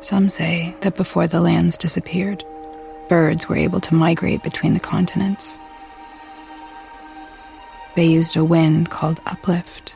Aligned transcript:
Some 0.00 0.30
say 0.30 0.74
that 0.80 0.96
before 0.96 1.26
the 1.26 1.40
lands 1.40 1.76
disappeared, 1.76 2.42
birds 3.08 3.48
were 3.48 3.56
able 3.56 3.80
to 3.80 3.94
migrate 3.94 4.42
between 4.42 4.72
the 4.72 4.80
continents. 4.80 5.58
They 7.96 8.06
used 8.06 8.34
a 8.36 8.44
wind 8.44 8.88
called 8.90 9.20
uplift. 9.26 9.94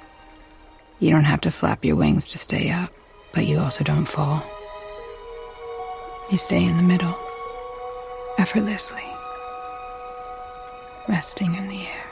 You 1.00 1.10
don't 1.10 1.24
have 1.24 1.40
to 1.42 1.50
flap 1.50 1.84
your 1.84 1.96
wings 1.96 2.26
to 2.28 2.38
stay 2.38 2.70
up, 2.70 2.90
but 3.32 3.46
you 3.46 3.58
also 3.58 3.82
don't 3.82 4.04
fall. 4.04 4.42
You 6.30 6.38
stay 6.38 6.64
in 6.64 6.76
the 6.76 6.82
middle, 6.82 7.16
effortlessly, 8.38 9.04
resting 11.08 11.54
in 11.54 11.68
the 11.68 11.80
air. 11.80 12.06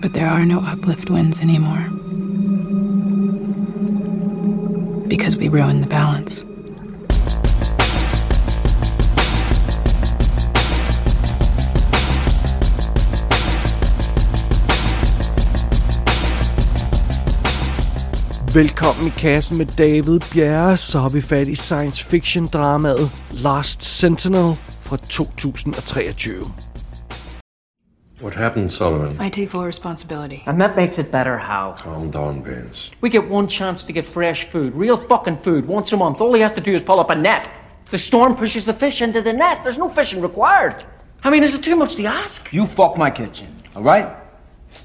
But 0.00 0.14
there 0.14 0.28
are 0.28 0.44
no 0.44 0.60
uplift 0.60 1.10
winds 1.10 1.40
anymore. 1.40 1.86
Because 5.16 5.36
we 5.36 5.48
ruined 5.48 5.80
the 5.80 5.88
balance. 5.88 6.44
Velkommen 18.54 19.06
i 19.06 19.10
kassen 19.10 19.58
med 19.58 19.66
David 19.66 20.20
Bjerre, 20.32 20.76
så 20.76 20.98
har 20.98 21.08
vi 21.08 21.20
fat 21.20 21.48
i 21.48 21.54
science 21.54 22.04
fiction 22.04 22.46
dramaet 22.46 23.10
Last 23.30 23.82
Sentinel 23.82 24.54
fra 24.80 24.96
2023. 24.96 26.14
What 28.20 28.34
happened, 28.34 28.70
Solomon? 28.70 29.16
I 29.18 29.28
take 29.28 29.50
full 29.50 29.64
responsibility. 29.64 30.44
And 30.46 30.60
that 30.60 30.76
makes 30.76 30.98
it 30.98 31.10
better 31.10 31.36
how? 31.36 31.72
Calm 31.72 32.10
down, 32.10 32.42
Baines. 32.42 32.90
We 33.00 33.10
get 33.10 33.28
one 33.28 33.48
chance 33.48 33.82
to 33.84 33.92
get 33.92 34.04
fresh 34.04 34.44
food, 34.44 34.72
real 34.74 34.96
fucking 34.96 35.38
food, 35.38 35.66
once 35.66 35.92
a 35.92 35.96
month. 35.96 36.20
All 36.20 36.32
he 36.32 36.40
has 36.40 36.52
to 36.52 36.60
do 36.60 36.74
is 36.74 36.80
pull 36.82 37.00
up 37.00 37.10
a 37.10 37.14
net. 37.14 37.50
The 37.90 37.98
storm 37.98 38.36
pushes 38.36 38.64
the 38.64 38.72
fish 38.72 39.02
into 39.02 39.20
the 39.20 39.32
net. 39.32 39.64
There's 39.64 39.78
no 39.78 39.88
fishing 39.88 40.20
required. 40.22 40.84
I 41.24 41.30
mean, 41.30 41.42
is 41.42 41.54
it 41.54 41.64
too 41.64 41.74
much 41.74 41.96
to 41.96 42.04
ask? 42.04 42.52
You 42.52 42.66
fuck 42.66 42.96
my 42.96 43.10
kitchen, 43.10 43.48
all 43.74 43.82
right? 43.82 44.16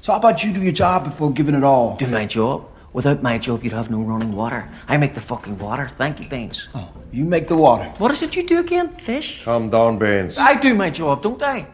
So 0.00 0.12
how 0.12 0.18
about 0.18 0.42
you 0.42 0.52
do 0.52 0.60
your 0.60 0.72
job 0.72 1.04
before 1.04 1.30
giving 1.32 1.54
it 1.54 1.62
all? 1.64 1.96
Do 1.96 2.08
my 2.08 2.26
job. 2.26 2.66
Without 2.92 3.22
my 3.22 3.38
job, 3.38 3.62
you'd 3.62 3.72
have 3.72 3.90
no 3.90 4.00
running 4.00 4.32
water. 4.32 4.68
I 4.88 4.96
make 4.96 5.14
the 5.14 5.20
fucking 5.20 5.58
water. 5.60 5.86
Thank 5.86 6.18
you, 6.20 6.28
Baines. 6.28 6.66
Oh, 6.74 6.90
you 7.12 7.24
make 7.24 7.46
the 7.46 7.56
water. 7.56 7.84
What 7.98 8.10
is 8.10 8.22
it 8.22 8.34
you 8.34 8.44
do 8.44 8.58
again? 8.58 8.96
Fish? 8.96 9.44
Calm 9.44 9.70
down, 9.70 9.98
Baines. 9.98 10.36
I 10.36 10.54
do 10.54 10.74
my 10.74 10.90
job, 10.90 11.22
don't 11.22 11.40
I? 11.40 11.66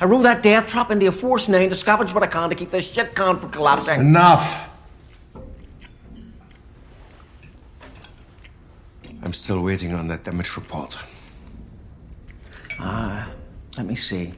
I 0.00 0.06
roll 0.06 0.22
that 0.22 0.42
death 0.42 0.66
trap 0.66 0.90
into 0.90 1.06
a 1.06 1.12
force 1.12 1.46
nine 1.48 1.68
to 1.68 1.74
scavenge 1.74 2.14
what 2.14 2.22
I 2.22 2.26
can 2.26 2.48
to 2.48 2.54
keep 2.54 2.70
this 2.70 2.90
shit 2.90 3.14
can 3.14 3.36
from 3.36 3.50
collapsing. 3.50 4.00
Enough! 4.00 4.70
I'm 9.22 9.34
still 9.34 9.60
waiting 9.62 9.92
on 9.92 10.08
that 10.08 10.24
damage 10.24 10.56
report. 10.56 10.98
Ah, 12.78 13.28
let 13.76 13.84
me 13.84 13.94
see. 13.94 14.32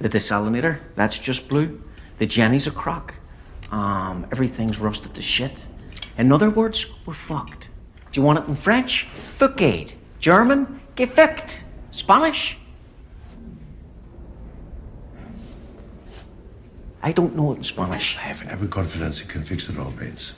The 0.00 0.08
desalinator, 0.08 0.78
that's 0.94 1.18
just 1.18 1.48
blue. 1.48 1.82
The 2.18 2.26
Jenny's 2.26 2.68
a 2.68 2.70
crock. 2.70 3.14
Um, 3.72 4.26
everything's 4.30 4.78
rusted 4.78 5.14
to 5.14 5.22
shit. 5.22 5.66
In 6.16 6.30
other 6.30 6.48
words, 6.48 6.86
we're 7.04 7.14
fucked. 7.14 7.70
Do 8.12 8.20
you 8.20 8.24
want 8.24 8.38
it 8.38 8.46
in 8.46 8.54
French? 8.54 9.08
Fuckade. 9.38 9.94
German? 10.20 10.80
Gefickt. 10.94 11.64
Spanish? 11.90 12.56
I 17.06 17.12
don't 17.12 17.34
know 17.34 17.52
it 17.52 17.58
in 17.58 17.64
Spanish. 17.64 18.16
I 18.16 18.20
have 18.20 18.52
every 18.52 18.68
confidence 18.68 19.24
you 19.24 19.30
can 19.30 19.44
fix 19.44 19.68
it 19.68 19.78
all, 19.78 19.92
Baines. 19.98 20.36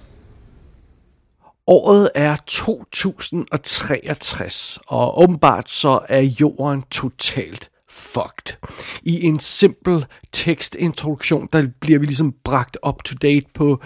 Året 1.66 2.10
er 2.14 2.36
2063, 2.46 4.78
og 4.86 5.22
åbenbart 5.22 5.70
så 5.70 6.00
er 6.08 6.20
jorden 6.20 6.82
totalt 6.82 7.70
fucked. 7.90 8.56
I 9.02 9.24
en 9.24 9.40
simpel 9.40 10.06
tekstintroduktion, 10.32 11.48
der 11.52 11.66
bliver 11.80 11.98
vi 11.98 12.06
ligesom 12.06 12.34
bragt 12.44 12.76
up 12.86 13.04
to 13.04 13.14
date 13.22 13.46
på, 13.54 13.82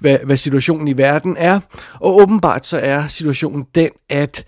hvad, 0.00 0.18
hvad 0.18 0.36
situationen 0.36 0.88
i 0.88 0.98
verden 0.98 1.36
er. 1.38 1.60
Og 1.94 2.16
åbenbart 2.16 2.66
så 2.66 2.78
er 2.78 3.06
situationen 3.06 3.66
den, 3.74 3.90
at 4.08 4.44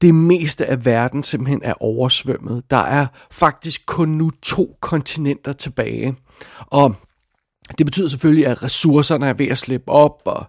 det 0.00 0.14
meste 0.14 0.66
af 0.66 0.84
verden 0.84 1.22
simpelthen 1.22 1.60
er 1.62 1.82
oversvømmet. 1.82 2.70
Der 2.70 2.76
er 2.76 3.06
faktisk 3.30 3.86
kun 3.86 4.08
nu 4.08 4.30
to 4.30 4.76
kontinenter 4.80 5.52
tilbage. 5.52 6.16
Og 6.66 6.94
det 7.78 7.86
betyder 7.86 8.08
selvfølgelig, 8.08 8.46
at 8.46 8.62
ressourcerne 8.62 9.26
er 9.26 9.32
ved 9.32 9.46
at 9.46 9.58
slippe 9.58 9.88
op, 9.88 10.22
og 10.24 10.46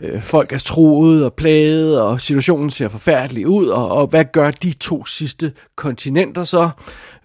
øh, 0.00 0.22
folk 0.22 0.52
er 0.52 0.58
troet 0.58 1.24
og 1.24 1.34
plaget, 1.34 2.00
og 2.00 2.20
situationen 2.20 2.70
ser 2.70 2.88
forfærdelig 2.88 3.48
ud, 3.48 3.66
og, 3.66 3.88
og 3.88 4.06
hvad 4.06 4.24
gør 4.32 4.50
de 4.50 4.72
to 4.72 5.04
sidste 5.04 5.52
kontinenter 5.76 6.44
så 6.44 6.70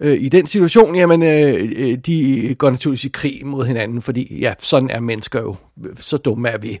øh, 0.00 0.22
i 0.22 0.28
den 0.28 0.46
situation? 0.46 0.96
Jamen, 0.96 1.22
øh, 1.22 1.72
øh 1.76 1.98
de 2.06 2.54
går 2.58 2.70
naturligvis 2.70 3.04
i 3.04 3.08
krig 3.08 3.46
mod 3.46 3.66
hinanden, 3.66 4.02
fordi 4.02 4.38
ja, 4.40 4.54
sådan 4.58 4.90
er 4.90 5.00
mennesker 5.00 5.40
jo, 5.40 5.56
øh, 5.84 5.96
så 5.96 6.16
dumme 6.16 6.48
er 6.48 6.58
vi. 6.58 6.78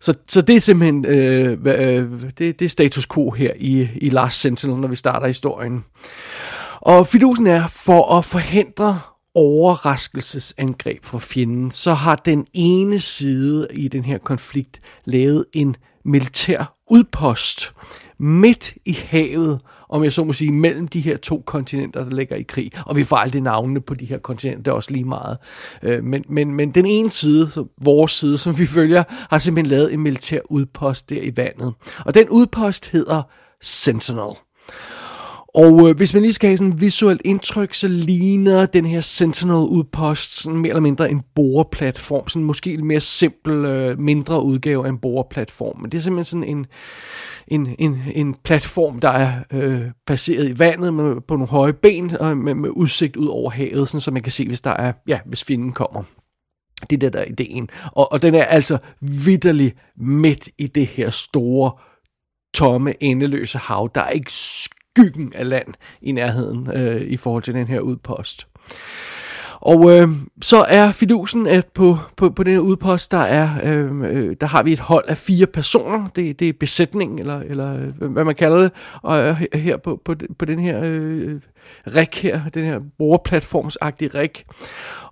Så, 0.00 0.14
så 0.28 0.40
det 0.40 0.56
er 0.56 0.60
simpelthen 0.60 1.04
øh, 1.06 1.58
øh, 1.64 2.10
det, 2.38 2.60
det 2.60 2.62
er 2.62 2.68
status 2.68 3.06
quo 3.06 3.30
her 3.30 3.52
i, 3.56 3.88
i 3.96 4.10
Last 4.10 4.40
Sentinel, 4.40 4.76
når 4.76 4.88
vi 4.88 4.96
starter 4.96 5.26
historien. 5.26 5.84
Og 6.80 7.06
fidusen 7.06 7.46
er 7.46 7.66
for 7.66 8.18
at 8.18 8.24
forhindre 8.24 9.00
overraskelsesangreb 9.34 11.04
fra 11.04 11.18
fjenden, 11.18 11.70
så 11.70 11.94
har 11.94 12.16
den 12.16 12.46
ene 12.54 13.00
side 13.00 13.68
i 13.72 13.88
den 13.88 14.04
her 14.04 14.18
konflikt 14.18 14.78
lavet 15.04 15.44
en 15.52 15.76
militær 16.04 16.74
udpost 16.90 17.72
midt 18.18 18.74
i 18.84 18.92
havet, 18.92 19.60
om 19.88 20.04
jeg 20.04 20.12
så 20.12 20.24
må 20.24 20.32
sige, 20.32 20.52
mellem 20.52 20.88
de 20.88 21.00
her 21.00 21.16
to 21.16 21.42
kontinenter, 21.46 22.04
der 22.04 22.10
ligger 22.10 22.36
i 22.36 22.42
krig. 22.42 22.70
Og 22.86 22.96
vi 22.96 23.04
får 23.04 23.16
aldrig 23.16 23.42
navnene 23.42 23.80
på 23.80 23.94
de 23.94 24.04
her 24.04 24.18
kontinenter, 24.18 24.62
det 24.62 24.70
er 24.70 24.74
også 24.74 24.90
lige 24.90 25.04
meget. 25.04 25.38
Øh, 25.82 26.04
men, 26.04 26.24
men, 26.28 26.54
men 26.54 26.70
den 26.70 26.86
ene 26.86 27.10
side, 27.10 27.48
vores 27.82 28.12
side, 28.12 28.38
som 28.38 28.58
vi 28.58 28.66
følger, 28.66 29.04
har 29.08 29.38
simpelthen 29.38 29.70
lavet 29.70 29.92
en 29.92 30.00
militær 30.00 30.40
udpost 30.50 31.10
der 31.10 31.22
i 31.22 31.36
vandet. 31.36 31.74
Og 32.04 32.14
den 32.14 32.28
udpost 32.28 32.90
hedder 32.90 33.22
Sentinel. 33.62 34.34
Og 35.54 35.88
øh, 35.88 35.96
hvis 35.96 36.14
man 36.14 36.22
lige 36.22 36.32
skal 36.32 36.48
have 36.48 36.56
sådan 36.56 36.72
et 36.72 36.80
visuelt 36.80 37.22
indtryk, 37.24 37.74
så 37.74 37.88
ligner 37.88 38.66
den 38.66 38.84
her 38.84 39.00
Sentinel-udpost 39.00 40.42
sådan 40.42 40.58
mere 40.58 40.68
eller 40.68 40.80
mindre 40.80 41.10
en 41.10 41.22
boreplatform. 41.34 42.28
Sådan 42.28 42.44
måske 42.44 42.72
en 42.72 42.86
mere 42.86 43.00
simpel, 43.00 43.64
øh, 43.64 43.98
mindre 43.98 44.42
udgave 44.42 44.84
af 44.84 44.88
en 44.88 44.98
boreplatform. 44.98 45.80
Men 45.80 45.92
det 45.92 45.98
er 45.98 46.02
simpelthen 46.02 46.24
sådan 46.24 46.56
en, 46.56 46.66
en, 47.48 47.74
en, 47.78 48.02
en 48.14 48.34
platform, 48.44 49.00
der 49.00 49.08
er 49.08 49.32
øh, 49.52 49.82
baseret 50.06 50.48
i 50.48 50.58
vandet 50.58 50.94
med, 50.94 51.20
på 51.28 51.34
nogle 51.34 51.48
høje 51.48 51.72
ben 51.72 52.16
og 52.20 52.36
med, 52.36 52.54
med 52.54 52.70
udsigt 52.72 53.16
ud 53.16 53.26
over 53.26 53.50
havet, 53.50 53.88
sådan, 53.88 54.00
så 54.00 54.10
man 54.10 54.22
kan 54.22 54.32
se, 54.32 54.46
hvis 54.46 54.60
der 54.60 54.70
er, 54.70 54.92
ja, 55.08 55.18
hvis 55.26 55.44
fjenden 55.44 55.72
kommer. 55.72 56.02
Det 56.90 56.96
er 56.96 57.00
det, 57.00 57.12
der 57.12 57.18
er 57.18 57.24
ideen. 57.24 57.70
Og, 57.92 58.12
og 58.12 58.22
den 58.22 58.34
er 58.34 58.44
altså 58.44 58.78
vidderlig 59.00 59.74
midt 59.96 60.48
i 60.58 60.66
det 60.66 60.86
her 60.86 61.10
store, 61.10 61.72
tomme, 62.54 63.02
endeløse 63.02 63.58
hav. 63.58 63.90
Der 63.94 64.00
er 64.00 64.10
ikke 64.10 64.32
skyggen 64.98 65.32
af 65.34 65.48
land 65.48 65.66
i 66.02 66.12
nærheden 66.12 66.70
øh, 66.74 67.00
i 67.00 67.16
forhold 67.16 67.42
til 67.42 67.54
den 67.54 67.66
her 67.66 67.80
udpost. 67.80 68.48
Og 69.60 69.98
øh, 69.98 70.08
så 70.42 70.64
er 70.68 70.90
fidusen, 70.90 71.46
at 71.46 71.66
på, 71.66 71.96
på, 72.16 72.30
på 72.30 72.42
den 72.42 72.52
her 72.52 72.60
udpost, 72.60 73.10
der, 73.10 73.18
er, 73.18 73.48
øh, 73.64 74.00
øh 74.00 74.36
der 74.40 74.46
har 74.46 74.62
vi 74.62 74.72
et 74.72 74.78
hold 74.78 75.04
af 75.08 75.16
fire 75.16 75.46
personer. 75.46 76.08
Det, 76.16 76.40
det 76.40 76.48
er 76.48 76.52
besætning, 76.60 77.20
eller, 77.20 77.40
eller 77.40 77.92
øh, 78.00 78.10
hvad 78.12 78.24
man 78.24 78.34
kalder 78.34 78.58
det. 78.58 78.72
Og 79.02 79.22
øh, 79.22 79.42
her 79.54 79.76
på, 79.76 80.00
på, 80.04 80.14
på 80.38 80.44
den 80.44 80.58
her 80.58 80.80
øh, 80.84 81.40
rig 81.86 82.08
her, 82.12 82.40
den 82.54 82.64
her 82.64 82.80
brugerplatformsagtige 82.98 84.10
rig. 84.14 84.30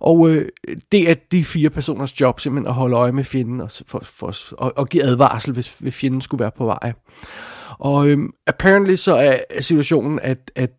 Og 0.00 0.30
øh, 0.30 0.48
det 0.92 1.10
er 1.10 1.14
de 1.32 1.44
fire 1.44 1.70
personers 1.70 2.20
job 2.20 2.40
simpelthen 2.40 2.68
at 2.68 2.74
holde 2.74 2.96
øje 2.96 3.12
med 3.12 3.24
fjenden 3.24 3.60
og, 3.60 3.70
for, 3.86 4.00
for, 4.04 4.34
og, 4.52 4.72
og 4.76 4.88
give 4.88 5.02
advarsel, 5.02 5.52
hvis, 5.52 5.78
hvis 5.78 5.96
fjenden 5.96 6.20
skulle 6.20 6.40
være 6.40 6.52
på 6.56 6.64
vej. 6.64 6.92
Og 7.78 8.08
øhm, 8.08 8.30
apparently 8.46 8.94
så 8.94 9.14
er 9.14 9.60
situationen, 9.60 10.20
at, 10.22 10.50
at 10.54 10.70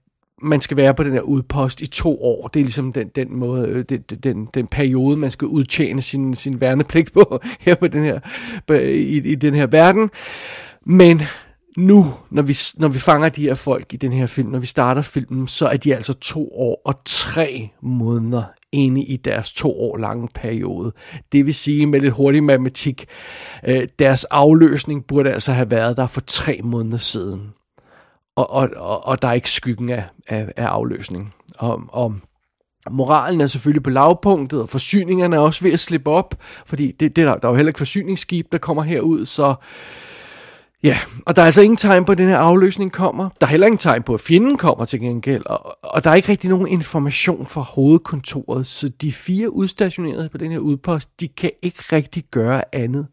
man 0.41 0.61
skal 0.61 0.77
være 0.77 0.93
på 0.93 1.03
den 1.03 1.13
her 1.13 1.21
udpost 1.21 1.81
i 1.81 1.87
to 1.87 2.23
år. 2.23 2.47
Det 2.47 2.59
er 2.59 2.63
ligesom 2.63 2.93
den, 2.93 3.07
den 3.07 3.35
måde, 3.35 3.67
øh, 3.67 3.85
den, 3.89 4.01
den, 4.01 4.47
den 4.53 4.67
periode, 4.67 5.17
man 5.17 5.31
skal 5.31 5.47
udtjene 5.47 6.01
sin, 6.01 6.35
sin 6.35 6.61
værnepligt 6.61 7.13
på 7.13 7.39
her 7.59 7.75
på 7.75 7.87
den 7.87 8.03
her, 8.03 8.19
i, 8.81 9.31
i 9.31 9.35
den 9.35 9.53
her 9.53 9.67
verden. 9.67 10.09
Men 10.85 11.21
nu, 11.77 12.05
når 12.29 12.41
vi, 12.41 12.57
når 12.77 12.87
vi 12.87 12.99
fanger 12.99 13.29
de 13.29 13.41
her 13.41 13.55
folk 13.55 13.93
i 13.93 13.97
den 13.97 14.13
her 14.13 14.25
film, 14.25 14.49
når 14.49 14.59
vi 14.59 14.65
starter 14.65 15.01
filmen, 15.01 15.47
så 15.47 15.67
er 15.67 15.77
de 15.77 15.95
altså 15.95 16.13
to 16.13 16.51
år 16.51 16.81
og 16.85 17.01
tre 17.05 17.69
måneder 17.81 18.43
inde 18.77 19.01
i 19.01 19.17
deres 19.17 19.53
to 19.53 19.81
år 19.81 19.97
lange 19.97 20.27
periode. 20.35 20.93
Det 21.31 21.45
vil 21.45 21.55
sige 21.55 21.87
med 21.87 21.99
lidt 21.99 22.13
hurtig 22.13 22.43
matematik, 22.43 23.05
øh, 23.67 23.87
deres 23.99 24.23
afløsning 24.23 25.07
burde 25.07 25.33
altså 25.33 25.51
have 25.51 25.71
været 25.71 25.97
der 25.97 26.07
for 26.07 26.21
tre 26.21 26.59
måneder 26.63 26.97
siden. 26.97 27.53
Og, 28.35 28.51
og, 28.51 28.69
og, 28.75 29.07
og 29.07 29.21
der 29.21 29.27
er 29.27 29.33
ikke 29.33 29.51
skyggen 29.51 29.89
af, 29.89 30.03
af, 30.27 30.53
af 30.57 30.65
afløsning. 30.65 31.33
Og, 31.57 31.81
og 31.87 32.15
Moralen 32.89 33.41
er 33.41 33.47
selvfølgelig 33.47 33.83
på 33.83 33.89
lavpunktet, 33.89 34.61
og 34.61 34.69
forsyningerne 34.69 35.35
er 35.35 35.39
også 35.39 35.63
ved 35.63 35.73
at 35.73 35.79
slippe 35.79 36.11
op, 36.11 36.35
fordi 36.65 36.91
det, 36.91 37.15
det 37.15 37.15
der, 37.15 37.35
der 37.35 37.47
er 37.47 37.51
jo 37.51 37.55
heller 37.55 37.69
ikke 37.69 37.77
forsyningsskib, 37.77 38.51
der 38.51 38.57
kommer 38.57 38.83
herud, 38.83 39.25
så 39.25 39.55
ja, 40.83 40.97
og 41.25 41.35
der 41.35 41.41
er 41.41 41.45
altså 41.45 41.61
ingen 41.61 41.77
tegn 41.77 42.05
på, 42.05 42.11
at 42.11 42.17
den 42.17 42.27
her 42.27 42.37
afløsning 42.37 42.91
kommer. 42.91 43.29
Der 43.41 43.47
er 43.47 43.51
heller 43.51 43.67
ingen 43.67 43.77
tegn 43.77 44.03
på, 44.03 44.13
at 44.13 44.19
fjenden 44.19 44.57
kommer 44.57 44.85
til 44.85 44.99
gengæld, 44.99 45.45
og, 45.45 45.77
og 45.83 46.03
der 46.03 46.09
er 46.09 46.15
ikke 46.15 46.29
rigtig 46.29 46.49
nogen 46.49 46.67
information 46.67 47.45
fra 47.45 47.61
hovedkontoret, 47.61 48.67
så 48.67 48.89
de 48.89 49.11
fire 49.11 49.53
udstationerede 49.53 50.29
på 50.29 50.37
den 50.37 50.51
her 50.51 50.59
udpost, 50.59 51.19
de 51.19 51.27
kan 51.27 51.51
ikke 51.63 51.83
rigtig 51.91 52.23
gøre 52.31 52.75
andet 52.75 53.07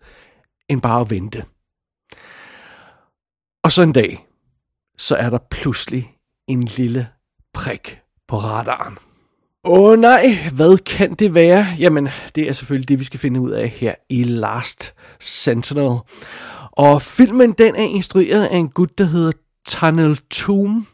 end 0.69 0.83
bare 0.83 1.01
at 1.01 1.11
vente. 1.11 1.45
Og 3.65 3.73
så 3.73 3.83
en 3.83 3.93
dag, 3.93 4.27
så 4.99 5.17
er 5.17 5.31
der 5.31 5.39
pludselig 5.51 6.17
en 6.49 6.63
lille 6.63 7.09
prik 7.55 7.99
på 8.29 8.39
radaren. 8.39 8.99
Åh 9.67 9.91
oh, 9.91 9.99
nej, 9.99 10.37
hvad 10.55 10.79
kan 10.79 11.15
det 11.15 11.35
være? 11.35 11.67
Jamen, 11.79 12.09
det 12.35 12.49
er 12.49 12.53
selvfølgelig 12.53 12.89
det, 12.89 12.99
vi 12.99 13.05
skal 13.05 13.21
finde 13.21 13.41
ud 13.41 13.51
af 13.51 13.69
her 13.69 13.95
i 14.09 14.23
Last 14.23 14.95
Sentinel. 15.21 15.99
Og 16.77 17.03
filmen, 17.03 17.53
den 17.53 17.77
er 17.77 17.83
instrueret 17.83 18.45
af 18.45 18.57
en 18.57 18.69
gut, 18.69 18.99
der 18.99 19.05
hedder 19.05 19.33
Tunnel 19.67 20.21
Tomb, 20.31 20.87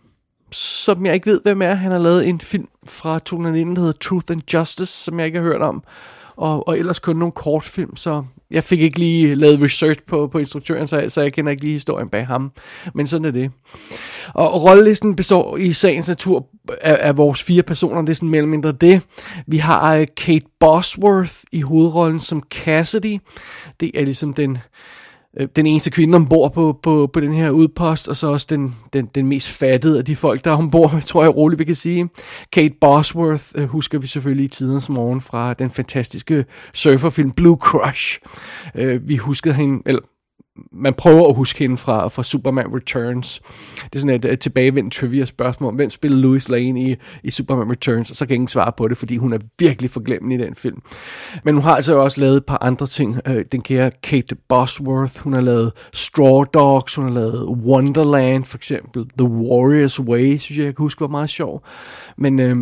som 0.53 1.07
jeg 1.07 1.15
ikke 1.15 1.31
ved, 1.31 1.41
hvem 1.43 1.63
er. 1.63 1.75
Han 1.75 1.93
har 1.93 1.99
lavet 1.99 2.29
en 2.29 2.41
film 2.41 2.69
fra 2.87 3.19
2019, 3.19 3.77
der 3.77 3.83
hedder 3.83 3.99
Truth 4.01 4.33
and 4.33 4.43
Justice, 4.55 4.93
som 4.93 5.19
jeg 5.19 5.27
ikke 5.27 5.39
har 5.39 5.45
hørt 5.45 5.63
om. 5.63 5.83
Og, 6.37 6.69
og 6.69 6.79
ellers 6.79 6.99
kun 6.99 7.17
nogle 7.17 7.33
kortfilm, 7.33 7.97
så 7.97 8.25
jeg 8.51 8.65
fik 8.65 8.81
ikke 8.81 8.99
lige 8.99 9.35
lavet 9.35 9.63
research 9.63 10.01
på, 10.07 10.27
på 10.27 10.39
instruktøren, 10.39 10.87
så, 10.87 11.05
så 11.09 11.21
jeg 11.23 11.33
kender 11.33 11.51
ikke 11.51 11.63
lige 11.63 11.73
historien 11.73 12.09
bag 12.09 12.27
ham. 12.27 12.53
Men 12.95 13.07
sådan 13.07 13.25
er 13.25 13.31
det. 13.31 13.51
Og 14.35 14.63
rollelisten 14.63 15.17
består 15.17 15.57
i 15.57 15.73
sagens 15.73 16.09
natur 16.09 16.47
af, 16.81 16.99
af 17.09 17.17
vores 17.17 17.43
fire 17.43 17.63
personer. 17.63 18.01
Det 18.01 18.09
er 18.09 18.15
sådan 18.15 18.29
mere 18.29 18.39
eller 18.39 18.51
mindre 18.51 18.73
det. 18.73 19.03
Vi 19.47 19.59
har 19.59 19.97
øh, 19.97 20.07
Kate 20.17 20.47
Bosworth 20.61 21.35
i 21.53 21.61
hovedrollen 21.61 22.21
som 22.21 22.43
Cassidy. 22.51 23.19
Det 23.81 23.91
er 23.95 24.05
ligesom 24.05 24.35
den 24.35 24.59
øh, 25.37 25.49
den 25.57 25.67
eneste 25.67 25.91
kvinde 25.91 26.17
ombord 26.17 26.53
på, 26.53 26.79
på, 26.83 27.11
på 27.13 27.21
den 27.21 27.35
her 27.35 27.51
udpost, 27.51 28.09
og 28.09 28.17
så 28.17 28.27
også 28.27 28.47
den, 28.51 28.77
den, 28.93 29.09
den 29.15 29.27
mest 29.27 29.49
fattede 29.49 29.99
af 29.99 30.05
de 30.05 30.17
folk, 30.17 30.45
der 30.45 30.51
er 30.51 30.57
ombord, 30.57 31.01
tror 31.07 31.23
jeg 31.23 31.37
roligt, 31.37 31.59
vi 31.59 31.65
kan 31.65 31.75
sige. 31.75 32.09
Kate 32.53 32.75
Bosworth 32.81 33.45
øh, 33.55 33.65
husker 33.65 33.99
vi 33.99 34.07
selvfølgelig 34.07 34.45
i 34.45 34.49
tidens 34.49 34.89
morgen 34.89 35.21
fra 35.21 35.55
den 35.55 35.71
fantastiske 35.71 36.45
surferfilm 36.75 37.33
Blue 37.33 37.57
Crush. 37.57 38.19
Øh, 38.75 39.09
vi 39.09 39.17
huskede 39.17 39.55
hende, 39.55 39.83
eller 39.87 40.01
man 40.73 40.95
prøver 40.95 41.29
at 41.29 41.35
huske 41.35 41.59
hende 41.59 41.77
fra, 41.77 42.09
fra 42.09 42.23
Superman 42.23 42.75
Returns. 42.75 43.43
Det 43.85 43.95
er 43.95 43.99
sådan 43.99 44.17
et, 44.17 44.25
et 44.25 44.41
tilbagevendt 44.41 44.95
trivia 44.95 45.25
spørgsmål. 45.25 45.75
Hvem 45.75 45.91
spiller 45.91 46.19
Louis 46.19 46.49
Lane 46.49 46.83
i, 46.83 46.97
i 47.25 47.31
Superman 47.31 47.71
Returns? 47.71 48.11
Og 48.11 48.17
så 48.17 48.27
kan 48.27 48.35
ingen 48.35 48.49
svare 48.49 48.73
på 48.77 48.89
det, 48.89 48.97
fordi 48.97 49.17
hun 49.17 49.33
er 49.33 49.39
virkelig 49.59 49.91
forglemt 49.91 50.33
i 50.33 50.37
den 50.37 50.55
film. 50.55 50.83
Men 51.45 51.55
hun 51.55 51.63
har 51.63 51.77
altså 51.77 51.95
også 51.97 52.21
lavet 52.21 52.37
et 52.37 52.45
par 52.45 52.59
andre 52.63 52.87
ting. 52.87 53.21
Øh, 53.27 53.45
den 53.53 53.63
kære 53.63 53.91
Kate 54.03 54.37
Bosworth, 54.49 55.21
hun 55.21 55.33
har 55.33 55.41
lavet 55.41 55.73
Straw 55.93 56.43
Dogs, 56.45 56.95
hun 56.95 57.05
har 57.05 57.13
lavet 57.13 57.45
Wonderland 57.45 58.45
for 58.45 58.57
eksempel. 58.57 59.07
The 59.19 59.29
Warrior's 59.29 60.03
Way, 60.03 60.37
synes 60.37 60.59
jeg, 60.59 60.65
jeg 60.65 60.77
kan 60.77 60.83
huske, 60.83 61.01
var 61.01 61.09
meget 61.09 61.31
sjov. 61.31 61.65
Men, 62.19 62.41
øh, 62.41 62.57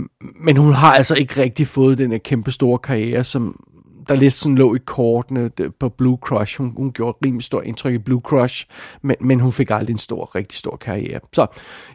men 0.45 0.57
hun 0.57 0.73
har 0.73 0.95
altså 0.95 1.15
ikke 1.15 1.43
rigtig 1.43 1.67
fået 1.67 1.99
den 1.99 2.11
her 2.11 2.19
kæmpe 2.19 2.51
store 2.51 2.79
karriere, 2.79 3.25
som, 3.25 3.61
der 4.09 4.15
lidt 4.15 4.35
sådan 4.35 4.59
lå 4.59 4.75
i 4.75 4.79
kortene 4.85 5.51
på 5.81 5.89
Blue 5.89 6.19
Crush. 6.23 6.59
Hun, 6.59 6.73
hun 6.77 6.93
gjorde 6.93 7.17
et 7.21 7.27
rimelig 7.27 7.45
stort 7.45 7.65
indtryk 7.65 7.95
i 7.95 7.99
Blue 7.99 8.21
Crush, 8.21 8.67
men, 9.03 9.17
men 9.21 9.41
hun 9.41 9.53
fik 9.53 9.71
aldrig 9.71 9.93
en 9.93 9.99
stor, 9.99 10.35
rigtig 10.35 10.59
stor 10.59 10.77
karriere. 10.77 11.21
Så 11.33 11.47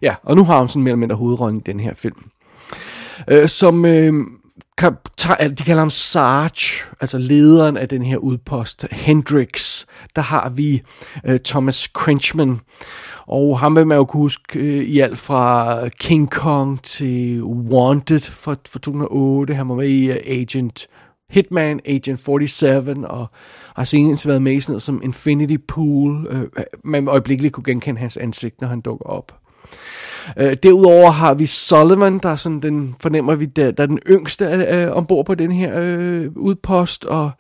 ja, 0.02 0.16
og 0.24 0.36
nu 0.36 0.44
har 0.44 0.60
hun 0.60 0.70
sådan 0.70 0.84
mere 0.84 0.92
eller 0.92 1.00
mindre 1.00 1.16
hovedrollen 1.16 1.60
i 1.60 1.64
den 1.66 1.80
her 1.80 1.94
film. 1.94 2.30
Øh, 3.28 3.50
som 3.50 3.86
øh, 3.86 4.14
kan, 4.78 4.96
tager, 5.18 5.48
de 5.48 5.64
kalder 5.64 5.82
ham 5.82 5.90
Sarge, 5.90 6.84
altså 7.02 7.18
lederen 7.18 7.78
af 7.78 7.90
den 7.90 8.02
her 8.02 8.18
udpost, 8.18 8.86
Hendrix. 8.92 9.86
Der 10.16 10.22
har 10.22 10.50
vi 10.50 10.82
øh, 11.26 11.40
Thomas 11.40 11.90
Crenchman, 11.94 12.60
og 13.28 13.60
ham 13.60 13.76
vil 13.76 13.88
man 13.88 13.98
jo 13.98 14.06
kunne 14.06 14.22
huske 14.22 14.60
øh, 14.60 14.84
i 14.84 15.00
alt 15.00 15.18
fra 15.18 15.90
King 15.90 16.32
Kong 16.32 16.84
til 16.84 17.44
Wanted 17.44 18.20
fra, 18.20 18.52
fra 18.52 18.80
2008. 18.80 19.54
Han 19.54 19.70
var 19.70 19.76
med 19.76 19.88
i 19.88 20.10
uh, 20.10 20.16
Agent 20.26 20.88
Hitman, 21.34 21.80
Agent 21.86 22.20
47, 22.20 22.96
og 23.08 23.28
har 23.76 23.84
senest 23.84 24.28
været 24.28 24.42
med 24.42 24.54
i 24.54 24.60
sådan 24.60 24.72
noget 24.72 24.82
som 24.82 25.02
Infinity 25.04 25.58
Pool. 25.68 26.28
Øh, 26.30 26.42
øh, 26.42 26.64
man 26.84 27.08
øjeblikkeligt 27.08 27.54
kunne 27.54 27.64
genkende 27.64 28.00
hans 28.00 28.18
ansigt, 28.18 28.62
når 28.62 28.68
han 28.68 28.82
dukker 28.82 29.06
op. 29.06 29.36
Øh, 30.38 30.56
derudover 30.64 31.12
har 31.12 31.34
vi 31.34 31.46
Sullivan, 31.46 32.20
der 32.20 32.30
er 32.30 32.36
sådan 32.36 32.60
den, 32.60 32.96
fornemmer 33.02 33.36
vi, 33.36 33.46
der, 33.46 33.72
der 33.72 33.84
er 33.84 33.88
den 33.88 34.00
yngste 34.10 34.46
øh, 34.46 34.92
ombord 34.92 35.26
på 35.26 35.36
den 35.36 35.52
her 35.52 35.82
øh, 35.82 36.32
udpost, 36.36 37.06
og, 37.06 37.32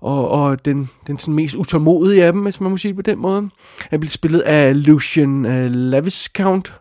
og, 0.00 0.28
og 0.28 0.64
den, 0.64 0.90
den 1.06 1.18
sådan 1.18 1.34
mest 1.34 1.56
utålmodige 1.56 2.24
af 2.24 2.32
dem, 2.32 2.42
hvis 2.42 2.60
man 2.60 2.70
må 2.70 2.76
sige 2.76 2.94
på 2.94 3.02
den 3.02 3.18
måde. 3.18 3.48
Han 3.90 4.00
bliver 4.00 4.10
spillet 4.10 4.40
af 4.40 4.86
Lucian 4.86 5.46
øh, 5.46 5.70
Laviscount, 5.70 6.74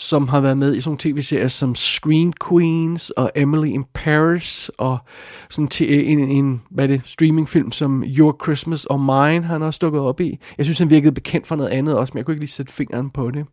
som 0.00 0.28
har 0.28 0.40
været 0.40 0.58
med 0.58 0.74
i 0.74 0.80
sådan 0.80 0.88
nogle 0.88 1.20
tv-serier 1.20 1.48
som 1.48 1.74
Scream 1.74 2.32
Queens 2.48 3.10
og 3.10 3.30
Emily 3.34 3.66
in 3.66 3.84
Paris, 3.94 4.70
og 4.78 4.98
sådan 5.50 5.68
til 5.68 5.86
øh, 5.90 6.10
en, 6.10 6.18
en 6.18 6.62
hvad 6.70 6.84
er 6.84 6.88
det, 6.88 7.02
streamingfilm 7.04 7.72
som 7.72 8.04
Your 8.06 8.36
Christmas 8.44 8.84
or 8.84 8.96
Mine 8.96 9.44
har 9.44 9.52
han 9.52 9.62
også 9.62 9.78
dukket 9.82 10.00
op 10.00 10.20
i. 10.20 10.38
Jeg 10.58 10.66
synes, 10.66 10.78
han 10.78 10.90
virkede 10.90 11.12
bekendt 11.12 11.46
for 11.46 11.56
noget 11.56 11.70
andet 11.70 11.96
også, 11.96 12.10
men 12.14 12.18
jeg 12.18 12.24
kunne 12.24 12.34
ikke 12.34 12.42
lige 12.42 12.50
sætte 12.50 12.72
fingeren 12.72 13.10
på 13.10 13.30
det. 13.30 13.46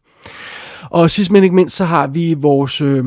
Og 0.84 1.10
sidst 1.10 1.32
men 1.32 1.44
ikke 1.44 1.56
mindst, 1.56 1.76
så 1.76 1.86
har 1.86 2.08
vi 2.08 2.34
vores 2.34 2.82
øh, 2.82 3.06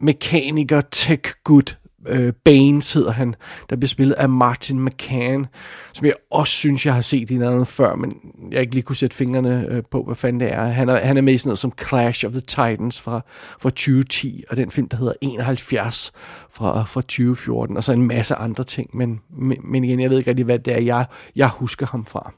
mekaniker 0.00 0.80
tech 0.80 1.32
good 1.44 1.74
øh, 2.08 2.32
Baines 2.44 2.92
hedder 2.92 3.10
han, 3.10 3.34
der 3.70 3.76
bliver 3.76 3.88
spillet 3.88 4.14
af 4.14 4.28
Martin 4.28 4.84
McCann, 4.84 5.46
som 5.92 6.06
jeg 6.06 6.14
også 6.30 6.52
synes, 6.52 6.86
jeg 6.86 6.94
har 6.94 7.00
set 7.00 7.30
i 7.30 7.34
en 7.34 7.42
anden 7.42 7.66
før, 7.66 7.94
men 7.94 8.14
jeg 8.50 8.60
ikke 8.60 8.74
lige 8.74 8.82
kunne 8.82 8.96
sætte 8.96 9.16
fingrene 9.16 9.66
øh, 9.70 9.82
på, 9.90 10.02
hvad 10.02 10.16
fanden 10.16 10.40
det 10.40 10.52
er. 10.52 10.64
Han 10.64 10.88
er, 10.88 10.98
han 10.98 11.16
er 11.16 11.20
med 11.20 11.32
i 11.32 11.38
sådan 11.38 11.48
noget 11.48 11.58
som 11.58 11.72
Clash 11.88 12.26
of 12.26 12.32
the 12.32 12.40
Titans 12.40 13.00
fra, 13.00 13.20
fra 13.60 13.70
2010, 13.70 14.44
og 14.50 14.56
den 14.56 14.70
film, 14.70 14.88
der 14.88 14.96
hedder 14.96 15.12
71 15.20 16.12
fra, 16.50 16.84
fra 16.84 17.00
2014, 17.00 17.76
og 17.76 17.84
så 17.84 17.92
en 17.92 18.06
masse 18.06 18.34
andre 18.34 18.64
ting, 18.64 18.96
men, 18.96 19.20
men, 19.38 19.58
men 19.64 19.84
igen, 19.84 20.00
jeg 20.00 20.10
ved 20.10 20.18
ikke 20.18 20.30
rigtig, 20.30 20.44
hvad 20.44 20.58
det 20.58 20.74
er, 20.74 20.80
jeg, 20.80 21.06
jeg 21.36 21.48
husker 21.48 21.86
ham 21.86 22.06
fra. 22.06 22.32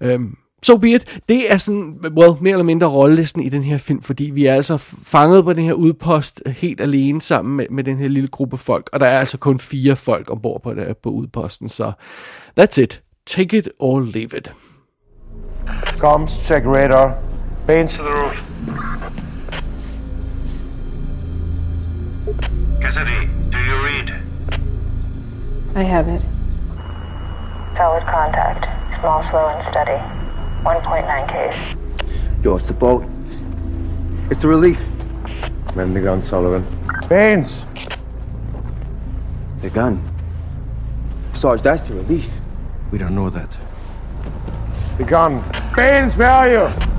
Øhm, 0.00 0.36
so 0.64 0.76
be 0.76 0.90
it. 0.90 1.20
Det 1.28 1.52
er 1.52 1.56
sådan, 1.56 1.98
well, 2.18 2.32
mere 2.40 2.52
eller 2.52 2.64
mindre 2.64 2.86
rollelisten 2.86 3.42
i 3.42 3.48
den 3.48 3.62
her 3.62 3.78
film, 3.78 4.02
fordi 4.02 4.24
vi 4.24 4.46
er 4.46 4.54
altså 4.54 4.76
fanget 5.02 5.44
på 5.44 5.52
den 5.52 5.64
her 5.64 5.72
udpost 5.72 6.42
helt 6.46 6.80
alene 6.80 7.20
sammen 7.20 7.56
med, 7.56 7.66
med 7.70 7.84
den 7.84 7.98
her 7.98 8.08
lille 8.08 8.28
gruppe 8.28 8.56
folk, 8.56 8.90
og 8.92 9.00
der 9.00 9.06
er 9.06 9.18
altså 9.18 9.38
kun 9.38 9.58
fire 9.58 9.96
folk 9.96 10.30
ombord 10.30 10.62
på, 10.62 10.74
der, 10.74 10.94
på 11.02 11.08
udposten, 11.08 11.68
så 11.68 11.92
that's 12.60 12.80
it. 12.82 13.02
Take 13.26 13.58
it 13.58 13.68
or 13.78 14.00
leave 14.00 14.36
it. 14.36 14.52
Comms, 15.98 16.32
check 16.32 16.66
radar. 16.66 17.14
Baines 17.66 17.92
to 17.92 18.02
the 18.02 18.10
roof. 18.10 18.36
Cassidy, 22.82 23.28
do 23.52 23.58
you 23.58 23.76
read? 23.88 24.08
I 25.76 25.82
have 25.82 26.08
it. 26.16 26.22
Solid 27.76 28.02
contact. 28.02 28.66
Small, 29.00 29.24
slow, 29.30 29.48
and 29.48 29.62
steady. 29.70 30.23
1.9 30.64 31.28
Ks. 31.28 32.42
Yo, 32.42 32.56
it's 32.56 32.68
the 32.68 32.72
boat. 32.72 33.04
It's 34.30 34.40
the 34.40 34.48
relief. 34.48 34.80
Man 35.76 35.92
the 35.92 36.00
gun, 36.00 36.22
Sullivan. 36.22 36.64
Baines! 37.06 37.62
The 39.60 39.68
gun. 39.68 40.02
Sarge, 41.34 41.60
that's 41.60 41.86
the 41.86 41.92
relief. 41.92 42.40
We 42.90 42.96
don't 42.96 43.14
know 43.14 43.28
that. 43.28 43.58
The 44.96 45.04
gun. 45.04 45.44
Baines, 45.76 46.16
where 46.16 46.30
are 46.30 46.48
you? 46.48 46.94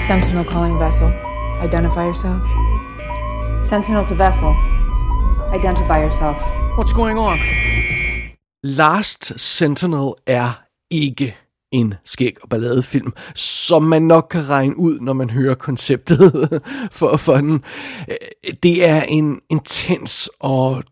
Sentinel 0.00 0.42
calling 0.42 0.76
vessel. 0.80 1.08
Identify 1.60 2.06
yourself. 2.06 2.57
Sentinel 3.68 4.06
to 4.06 4.14
vessel. 4.14 4.54
Identify 5.54 5.98
yourself. 6.04 6.36
What's 6.78 6.94
going 6.94 7.18
on? 7.18 7.38
Last 8.62 9.40
Sentinel 9.40 10.14
er 10.26 10.62
ikke 10.90 11.36
en 11.72 11.94
skæg 12.04 12.36
og 12.42 12.48
balladefilm, 12.48 13.12
som 13.34 13.82
man 13.82 14.02
nok 14.02 14.26
kan 14.30 14.48
regne 14.48 14.78
ud, 14.78 15.00
når 15.00 15.12
man 15.12 15.30
hører 15.30 15.54
konceptet 15.54 16.62
for, 16.98 17.16
for 17.16 17.34
den. 17.36 17.64
Det 18.62 18.88
er 18.88 19.02
en 19.02 19.40
intens 19.50 20.30
og 20.40 20.82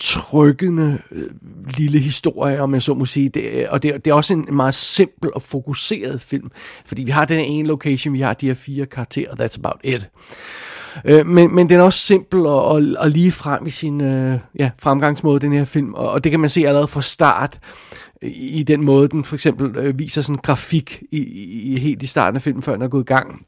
trykkende 0.00 1.02
øh, 1.10 1.30
lille 1.76 1.98
historie, 1.98 2.60
om 2.60 2.74
jeg 2.74 2.82
så 2.82 2.94
må 2.94 3.04
sige. 3.04 3.28
Det, 3.28 3.68
og 3.68 3.82
det, 3.82 4.04
det 4.04 4.10
er 4.10 4.14
også 4.14 4.34
en 4.34 4.46
meget 4.52 4.74
simpel 4.74 5.30
og 5.34 5.42
fokuseret 5.42 6.20
film, 6.20 6.50
fordi 6.84 7.02
vi 7.02 7.10
har 7.10 7.24
den 7.24 7.40
ene 7.40 7.68
location, 7.68 8.14
vi 8.14 8.20
har 8.20 8.34
de 8.34 8.46
her 8.46 8.54
fire 8.54 8.86
karakterer, 8.86 9.30
that's 9.30 9.58
about 9.58 9.80
it. 9.84 10.10
Øh, 11.04 11.26
men, 11.26 11.54
men 11.54 11.68
den 11.68 11.80
er 11.80 11.82
også 11.82 11.98
simpel 11.98 12.46
og, 12.46 12.64
og, 12.64 12.82
og 12.98 13.10
lige 13.10 13.32
frem 13.32 13.66
i 13.66 13.70
sin 13.70 14.00
øh, 14.00 14.38
ja, 14.58 14.70
fremgangsmåde, 14.78 15.40
den 15.40 15.52
her 15.52 15.64
film. 15.64 15.94
Og, 15.94 16.10
og 16.10 16.24
det 16.24 16.30
kan 16.30 16.40
man 16.40 16.50
se 16.50 16.66
allerede 16.66 16.88
fra 16.88 17.02
start 17.02 17.58
i, 18.22 18.60
i 18.60 18.62
den 18.62 18.82
måde, 18.84 19.08
den 19.08 19.24
for 19.24 19.36
eksempel 19.36 19.76
øh, 19.76 19.98
viser 19.98 20.22
sådan 20.22 20.40
grafik 20.42 21.02
i, 21.12 21.18
i, 21.72 21.78
helt 21.78 22.02
i 22.02 22.06
starten 22.06 22.36
af 22.36 22.42
filmen, 22.42 22.62
før 22.62 22.72
den 22.72 22.82
er 22.82 22.88
gået 22.88 23.02
i 23.02 23.12
gang 23.14 23.46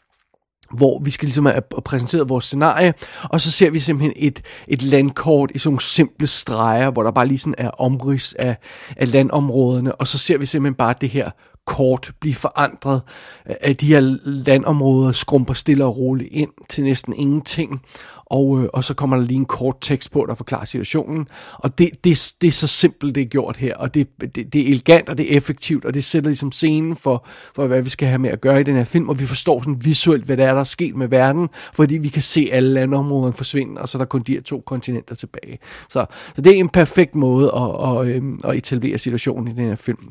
hvor 0.71 0.99
vi 0.99 1.11
skal 1.11 1.27
ligesom 1.27 1.47
have 1.47 1.63
øh, 1.77 1.83
præsenteret 1.85 2.29
vores 2.29 2.45
scenarie, 2.45 2.95
og 3.23 3.41
så 3.41 3.51
ser 3.51 3.71
vi 3.71 3.79
simpelthen 3.79 4.13
et, 4.17 4.43
et 4.69 4.83
landkort 4.83 5.51
i 5.55 5.59
sådan 5.59 5.71
nogle 5.71 5.81
simple 5.81 6.27
streger, 6.27 6.91
hvor 6.91 7.03
der 7.03 7.11
bare 7.11 7.27
lige 7.27 7.39
sådan 7.39 7.55
er 7.59 7.69
omrids 7.69 8.35
af, 8.35 8.57
af 8.97 9.13
landområderne, 9.13 9.95
og 9.95 10.09
så 10.09 10.19
ser 10.19 10.39
vi 10.39 10.47
simpelthen 10.47 10.75
bare 10.75 10.95
det 11.01 11.09
her 11.09 11.31
kort 11.67 12.13
blive 12.21 12.35
forandret, 12.35 13.01
øh, 13.49 13.55
at 13.61 13.81
de 13.81 13.87
her 13.87 14.01
landområder 14.25 15.13
skrumper 15.13 15.55
stille 15.55 15.85
og 15.85 15.97
roligt 15.97 16.29
ind 16.33 16.51
til 16.69 16.85
næsten 16.85 17.13
ingenting, 17.13 17.83
og, 18.27 18.63
øh, 18.63 18.69
og 18.73 18.85
så 18.85 18.95
kommer 18.95 19.17
der 19.17 19.25
lige 19.25 19.37
en 19.37 19.45
kort 19.45 19.77
tekst 19.81 20.13
på, 20.13 20.25
der 20.29 20.35
forklarer 20.35 20.65
situationen. 20.65 21.27
Og 21.53 21.79
det, 21.79 21.91
det, 22.05 22.35
det 22.41 22.49
er 22.49 22.53
så 22.53 22.67
simpelt, 22.67 23.15
det 23.15 23.21
er 23.21 23.25
gjort 23.27 23.57
her, 23.57 23.77
og 23.77 23.95
det, 23.95 24.09
det, 24.21 24.53
det 24.53 24.61
er 24.61 24.67
elegant, 24.67 25.09
og 25.09 25.19
det 25.19 25.33
er 25.33 25.37
effektivt, 25.37 25.85
og 25.85 25.95
det 25.95 26.05
sætter 26.05 26.29
ligesom 26.29 26.53
scenen 26.53 26.97
for, 26.97 27.27
for, 27.55 27.67
hvad 27.67 27.83
vi 27.83 27.91
skal 27.91 28.09
have 28.09 28.19
med 28.19 28.31
at 28.31 28.41
gøre 28.41 28.61
i 28.61 28.65
den 28.65 28.77
her 28.77 28.85
film, 28.85 29.09
og 29.09 29.21
vi 29.21 29.25
forstår 29.25 29.61
sådan 29.61 29.85
visuelt, 29.85 30.25
hvad 30.25 30.37
der 30.37 30.45
er, 30.45 30.53
der 30.53 30.61
er 30.61 30.65
sket 30.65 30.97
med 30.97 31.09
verden, 31.09 31.49
fordi 31.75 31.99
vi 31.99 32.09
kan 32.09 32.23
se 32.23 32.49
alle 32.53 32.73
landområderne 32.73 33.35
forsvinde, 33.35 33.81
og 33.81 33.89
så 33.89 33.99
er 33.99 34.01
der 34.01 34.07
kun 34.07 34.23
de 34.23 34.33
her 34.33 34.43
to 34.43 34.63
kontinenter 34.67 35.15
tilbage. 35.15 35.59
Så, 35.89 36.07
så 36.35 36.43
det 36.43 36.53
er 36.53 36.57
en 36.57 36.69
perfekt 36.69 37.15
måde 37.15 37.53
at, 37.57 37.63
at, 37.63 38.09
at, 38.09 38.23
at 38.45 38.57
etablere 38.57 38.99
situationen 38.99 39.49
i 39.49 39.55
den 39.55 39.69
her 39.69 39.77
film. 39.77 40.09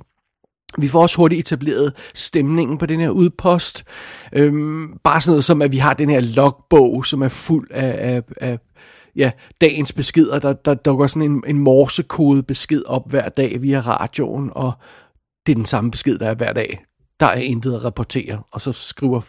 Vi 0.77 0.88
får 0.88 1.01
også 1.01 1.18
hurtigt 1.18 1.39
etableret 1.39 1.94
stemningen 2.13 2.77
på 2.77 2.86
den 2.86 3.00
her 3.00 3.10
udpost. 3.10 3.84
Øhm, 4.34 4.98
bare 5.03 5.22
sådan 5.22 5.32
noget 5.32 5.44
som, 5.44 5.62
at 5.62 5.72
vi 5.72 5.77
har 5.77 5.94
den 5.94 6.10
her 6.10 6.20
logbog, 6.20 7.06
som 7.06 7.22
er 7.22 7.30
fuld 7.30 7.68
af, 7.72 8.15
af, 8.15 8.24
af 8.42 8.60
ja, 9.15 9.32
dagens 9.62 9.94
beskeder. 9.94 10.39
Der, 10.39 10.53
der 10.53 10.74
dukker 10.74 11.08
sådan 11.08 11.32
en, 11.32 11.44
en 11.48 11.58
morsekode 11.58 12.44
besked 12.44 12.84
op 12.86 13.10
hver 13.10 13.30
dag 13.30 13.62
via 13.62 13.80
radioen, 13.80 14.50
og 14.51 14.74
det 15.46 15.51
er 15.51 15.56
den 15.56 15.65
samme 15.65 15.92
besked, 15.92 16.20
der 16.20 16.30
er 16.30 16.36
hver 16.36 16.53
dag. 16.53 16.84
Der 17.20 17.25
er 17.25 17.39
intet 17.39 17.75
at 17.75 17.84
rapportere, 17.84 18.44
og 18.51 18.62
så 18.62 18.72
skriver 18.72 19.22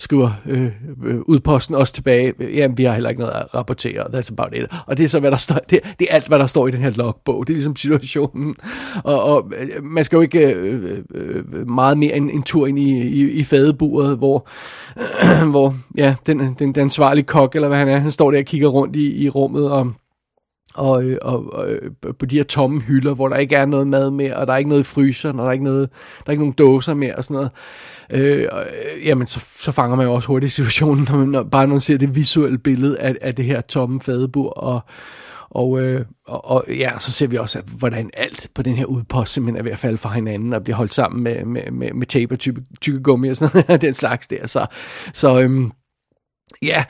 skriver 0.00 0.30
øh, 0.46 0.70
øh, 1.04 1.20
udposten 1.20 1.74
også 1.74 1.92
tilbage, 1.92 2.34
jamen 2.40 2.78
vi 2.78 2.84
har 2.84 2.92
heller 2.92 3.10
ikke 3.10 3.20
noget 3.20 3.34
at 3.34 3.54
rapportere, 3.54 4.02
that's 4.02 4.32
about 4.32 4.54
it. 4.54 4.66
Og 4.86 4.96
det 4.96 5.04
er 5.04 5.08
så, 5.08 5.20
hvad 5.20 5.30
der 5.30 5.36
står, 5.36 5.54
det, 5.70 5.80
det 5.98 6.06
er 6.10 6.14
alt, 6.14 6.28
hvad 6.28 6.38
der 6.38 6.46
står 6.46 6.68
i 6.68 6.70
den 6.70 6.80
her 6.80 6.90
logbog, 6.90 7.46
det 7.46 7.52
er 7.52 7.56
ligesom 7.56 7.76
situationen. 7.76 8.54
Og, 9.04 9.22
og 9.22 9.52
øh, 9.60 9.84
man 9.84 10.04
skal 10.04 10.16
jo 10.16 10.20
ikke 10.20 10.50
øh, 10.50 10.98
øh, 11.14 11.68
meget 11.68 11.98
mere 11.98 12.16
en, 12.16 12.30
en 12.30 12.42
tur 12.42 12.66
ind 12.66 12.78
i, 12.78 13.00
i, 13.02 13.30
i 13.30 13.44
fadeburet, 13.44 14.18
hvor, 14.18 14.48
øh, 14.96 15.48
hvor 15.50 15.74
ja, 15.96 16.14
den, 16.26 16.40
den, 16.40 16.72
den 16.72 16.78
ansvarlige 16.78 17.24
kok, 17.24 17.54
eller 17.54 17.68
hvad 17.68 17.78
han 17.78 17.88
er, 17.88 17.98
han 17.98 18.10
står 18.10 18.30
der 18.30 18.38
og 18.38 18.44
kigger 18.44 18.68
rundt 18.68 18.96
i, 18.96 19.24
i 19.24 19.28
rummet, 19.28 19.70
og 19.70 19.92
Øh, 20.78 21.16
og, 21.22 21.54
og, 21.54 21.70
øh, 21.70 21.90
og 22.06 22.16
på 22.16 22.26
de 22.26 22.36
her 22.36 22.44
tomme 22.44 22.80
hylder, 22.80 23.14
hvor 23.14 23.28
der 23.28 23.36
ikke 23.36 23.54
er 23.54 23.66
noget 23.66 23.86
mad 23.86 24.10
mere, 24.10 24.36
og 24.36 24.46
der 24.46 24.52
er 24.52 24.56
ikke 24.56 24.68
noget 24.68 24.82
i 24.82 24.84
fryseren, 24.84 25.38
og 25.38 25.42
der 25.42 25.48
er 25.48 25.52
ikke, 25.52 25.64
noget, 25.64 25.90
der 26.18 26.24
er 26.26 26.30
ikke 26.30 26.42
nogen 26.42 26.54
dåser 26.58 26.94
mere 26.94 27.16
og 27.16 27.24
sådan 27.24 27.34
noget. 27.34 27.50
Øh, 28.10 28.48
og, 28.52 28.60
øh, 28.60 29.06
jamen, 29.06 29.26
så, 29.26 29.40
så 29.58 29.72
fanger 29.72 29.96
man 29.96 30.06
jo 30.06 30.14
også 30.14 30.28
hurtigt 30.28 30.52
situationen, 30.52 31.06
når 31.10 31.18
man, 31.18 31.28
når, 31.28 31.42
bare 31.42 31.66
når 31.66 31.74
man 31.74 31.80
ser 31.80 31.98
det 31.98 32.14
visuelle 32.14 32.58
billede 32.58 32.98
af, 32.98 33.14
af 33.20 33.34
det 33.34 33.44
her 33.44 33.60
tomme 33.60 34.00
fadebur, 34.00 34.50
og, 34.50 34.80
og, 35.50 35.80
øh, 35.80 36.04
og, 36.26 36.44
og 36.44 36.64
ja, 36.68 36.98
så 36.98 37.12
ser 37.12 37.26
vi 37.26 37.36
også, 37.36 37.58
at 37.58 37.64
hvordan 37.64 38.10
alt 38.14 38.48
på 38.54 38.62
den 38.62 38.74
her 38.74 38.84
udpost 38.84 39.32
simpelthen 39.32 39.58
er 39.58 39.62
ved 39.62 39.72
at 39.72 39.78
falde 39.78 39.98
fra 39.98 40.12
hinanden 40.12 40.52
og 40.52 40.64
bliver 40.64 40.76
holdt 40.76 40.94
sammen 40.94 41.22
med, 41.22 41.44
med, 41.44 41.70
med, 41.70 41.92
med 41.92 42.06
tape 42.06 42.34
og 42.34 42.38
tykke, 42.38 42.62
tykke 42.80 43.00
gummi 43.02 43.28
og 43.28 43.36
sådan 43.36 43.64
noget, 43.68 43.82
den 43.86 43.94
slags 43.94 44.28
der. 44.28 44.46
Så, 44.46 44.66
så 45.12 45.40
øhm, 45.40 45.70
ja, 46.62 46.84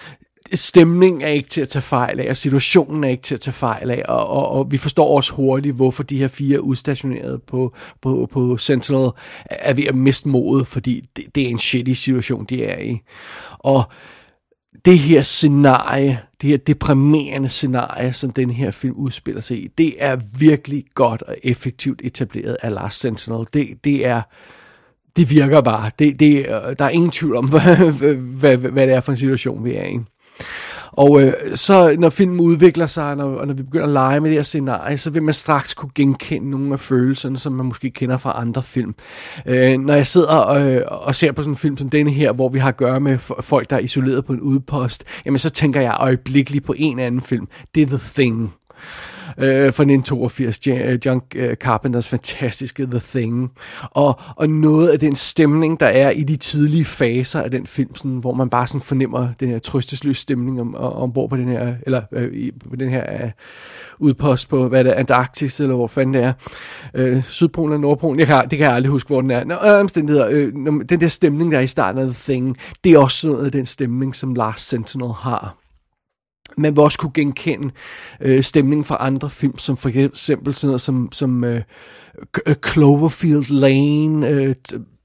stemningen 0.54 1.22
er 1.22 1.28
ikke 1.28 1.48
til 1.48 1.60
at 1.60 1.68
tage 1.68 1.82
fejl 1.82 2.20
af, 2.20 2.30
og 2.30 2.36
situationen 2.36 3.04
er 3.04 3.08
ikke 3.08 3.22
til 3.22 3.34
at 3.34 3.40
tage 3.40 3.54
fejl 3.54 3.90
af, 3.90 4.02
og, 4.08 4.26
og, 4.26 4.48
og 4.48 4.72
vi 4.72 4.76
forstår 4.76 5.16
også 5.16 5.32
hurtigt, 5.32 5.76
hvorfor 5.76 6.02
de 6.02 6.18
her 6.18 6.28
fire 6.28 6.62
udstationerede 6.62 7.40
på, 7.46 7.74
på, 8.02 8.28
på 8.32 8.56
Sentinel 8.56 9.10
er 9.44 9.74
ved 9.74 9.84
at 9.84 9.94
miste 9.94 10.28
modet, 10.28 10.66
fordi 10.66 11.02
det, 11.16 11.24
det 11.34 11.42
er 11.42 11.48
en 11.48 11.58
shitty 11.58 11.92
situation, 11.92 12.44
de 12.44 12.64
er 12.64 12.78
i. 12.78 13.00
Og 13.58 13.84
det 14.84 14.98
her 14.98 15.22
scenarie, 15.22 16.20
det 16.40 16.50
her 16.50 16.56
deprimerende 16.56 17.48
scenarie, 17.48 18.12
som 18.12 18.30
den 18.30 18.50
her 18.50 18.70
film 18.70 18.94
udspiller 18.94 19.40
sig 19.40 19.64
i, 19.64 19.68
det 19.78 19.94
er 19.98 20.16
virkelig 20.38 20.84
godt 20.94 21.22
og 21.22 21.36
effektivt 21.42 22.00
etableret 22.04 22.56
af 22.62 22.74
Lars 22.74 22.94
Sentinel. 22.94 23.46
Det, 23.52 23.84
det 23.84 24.06
er 24.06 24.22
det 25.16 25.30
virker 25.30 25.60
bare. 25.60 25.90
Det, 25.98 26.20
det, 26.20 26.46
der 26.78 26.84
er 26.84 26.88
ingen 26.88 27.10
tvivl 27.10 27.36
om, 27.36 27.48
hvad, 27.50 28.14
hvad, 28.14 28.56
hvad 28.56 28.86
det 28.86 28.94
er 28.94 29.00
for 29.00 29.12
en 29.12 29.18
situation, 29.18 29.64
vi 29.64 29.74
er 29.74 29.84
i. 29.84 29.98
Og 30.92 31.22
øh, 31.22 31.32
så 31.54 31.96
når 31.98 32.10
filmen 32.10 32.40
udvikler 32.40 32.86
sig, 32.86 33.16
når, 33.16 33.24
og 33.24 33.46
når 33.46 33.54
vi 33.54 33.62
begynder 33.62 33.86
at 33.86 33.92
lege 33.92 34.20
med 34.20 34.30
det 34.30 34.38
her 34.38 34.42
scenarie, 34.42 34.98
så 34.98 35.10
vil 35.10 35.22
man 35.22 35.34
straks 35.34 35.74
kunne 35.74 35.90
genkende 35.94 36.50
nogle 36.50 36.72
af 36.72 36.80
følelserne, 36.80 37.38
som 37.38 37.52
man 37.52 37.66
måske 37.66 37.90
kender 37.90 38.16
fra 38.16 38.40
andre 38.40 38.62
film. 38.62 38.94
Øh, 39.46 39.78
når 39.78 39.94
jeg 39.94 40.06
sidder 40.06 40.28
og, 40.36 40.82
og 41.06 41.14
ser 41.14 41.32
på 41.32 41.42
sådan 41.42 41.52
en 41.52 41.56
film 41.56 41.76
som 41.76 41.90
denne 41.90 42.10
her, 42.10 42.32
hvor 42.32 42.48
vi 42.48 42.58
har 42.58 42.68
at 42.68 42.76
gøre 42.76 43.00
med 43.00 43.18
folk, 43.40 43.70
der 43.70 43.76
er 43.76 43.80
isoleret 43.80 44.24
på 44.24 44.32
en 44.32 44.40
udpost, 44.40 45.04
jamen 45.24 45.38
så 45.38 45.50
tænker 45.50 45.80
jeg 45.80 45.96
øjeblikkeligt 45.98 46.64
på 46.64 46.74
en 46.76 46.98
anden 46.98 47.20
film. 47.20 47.48
Det 47.74 47.82
er 47.82 47.86
The 47.86 47.98
Thing 48.14 48.54
øh, 49.40 49.72
fra 49.72 49.82
1982, 49.82 50.66
øh, 50.66 50.98
John 51.06 51.22
øh, 51.34 51.54
Carpenters 51.54 52.08
fantastiske 52.08 52.86
The 52.86 53.00
Thing. 53.00 53.52
Og, 53.90 54.20
og 54.36 54.50
noget 54.50 54.88
af 54.88 54.98
den 54.98 55.16
stemning, 55.16 55.80
der 55.80 55.86
er 55.86 56.10
i 56.10 56.22
de 56.22 56.36
tidlige 56.36 56.84
faser 56.84 57.42
af 57.42 57.50
den 57.50 57.66
film, 57.66 57.94
sådan, 57.94 58.16
hvor 58.16 58.34
man 58.34 58.50
bare 58.50 58.66
sådan 58.66 58.80
fornemmer 58.80 59.28
den 59.40 59.48
her 59.48 59.58
trøstesløse 59.58 60.22
stemning 60.22 60.60
om, 60.60 60.74
ombord 60.74 61.30
på 61.30 61.36
den 61.36 61.48
her, 61.48 61.74
eller 61.82 62.02
øh, 62.12 62.52
på 62.70 62.76
den 62.76 62.90
her 62.90 63.22
øh, 63.24 63.30
udpost 63.98 64.48
på, 64.48 64.68
hvad 64.68 64.84
det 64.84 64.90
er, 64.90 64.94
Antarktis, 64.94 65.60
eller 65.60 65.74
hvor 65.74 65.86
fanden 65.86 66.14
det 66.14 66.22
er. 66.22 66.32
Øh, 66.94 67.22
Sydpolen 67.28 67.74
og 67.74 67.80
Nordpolen, 67.80 68.20
jeg 68.20 68.26
kan, 68.26 68.48
det 68.50 68.58
kan 68.58 68.66
jeg 68.66 68.74
aldrig 68.74 68.90
huske, 68.90 69.08
hvor 69.08 69.20
den 69.20 69.30
er. 69.30 69.44
Nå, 69.44 69.54
øh, 69.54 69.80
omstændigheder, 69.80 70.28
øh, 70.30 70.52
den 70.88 71.00
der 71.00 71.08
stemning, 71.08 71.52
der 71.52 71.58
er 71.58 71.62
i 71.62 71.66
starten 71.66 72.00
af 72.00 72.06
The 72.06 72.32
Thing, 72.32 72.56
det 72.84 72.92
er 72.92 72.98
også 72.98 73.28
noget 73.28 73.44
af 73.44 73.52
den 73.52 73.66
stemning, 73.66 74.14
som 74.14 74.34
Lars 74.34 74.60
Sentinel 74.60 75.12
har 75.12 75.56
man 76.60 76.76
vil 76.76 76.82
også 76.82 76.98
kunne 76.98 77.12
genkende 77.14 77.70
øh, 78.20 78.42
stemningen 78.42 78.84
fra 78.84 78.96
andre 79.00 79.30
film, 79.30 79.58
som 79.58 79.76
for 79.76 79.88
eksempel 79.88 80.54
sådan 80.54 80.68
noget 80.68 80.80
som, 80.80 81.08
som 81.12 81.44
øh, 81.44 81.62
øh 82.46 82.54
Cloverfield 82.72 83.46
Lane, 83.48 84.28
øh, 84.28 84.54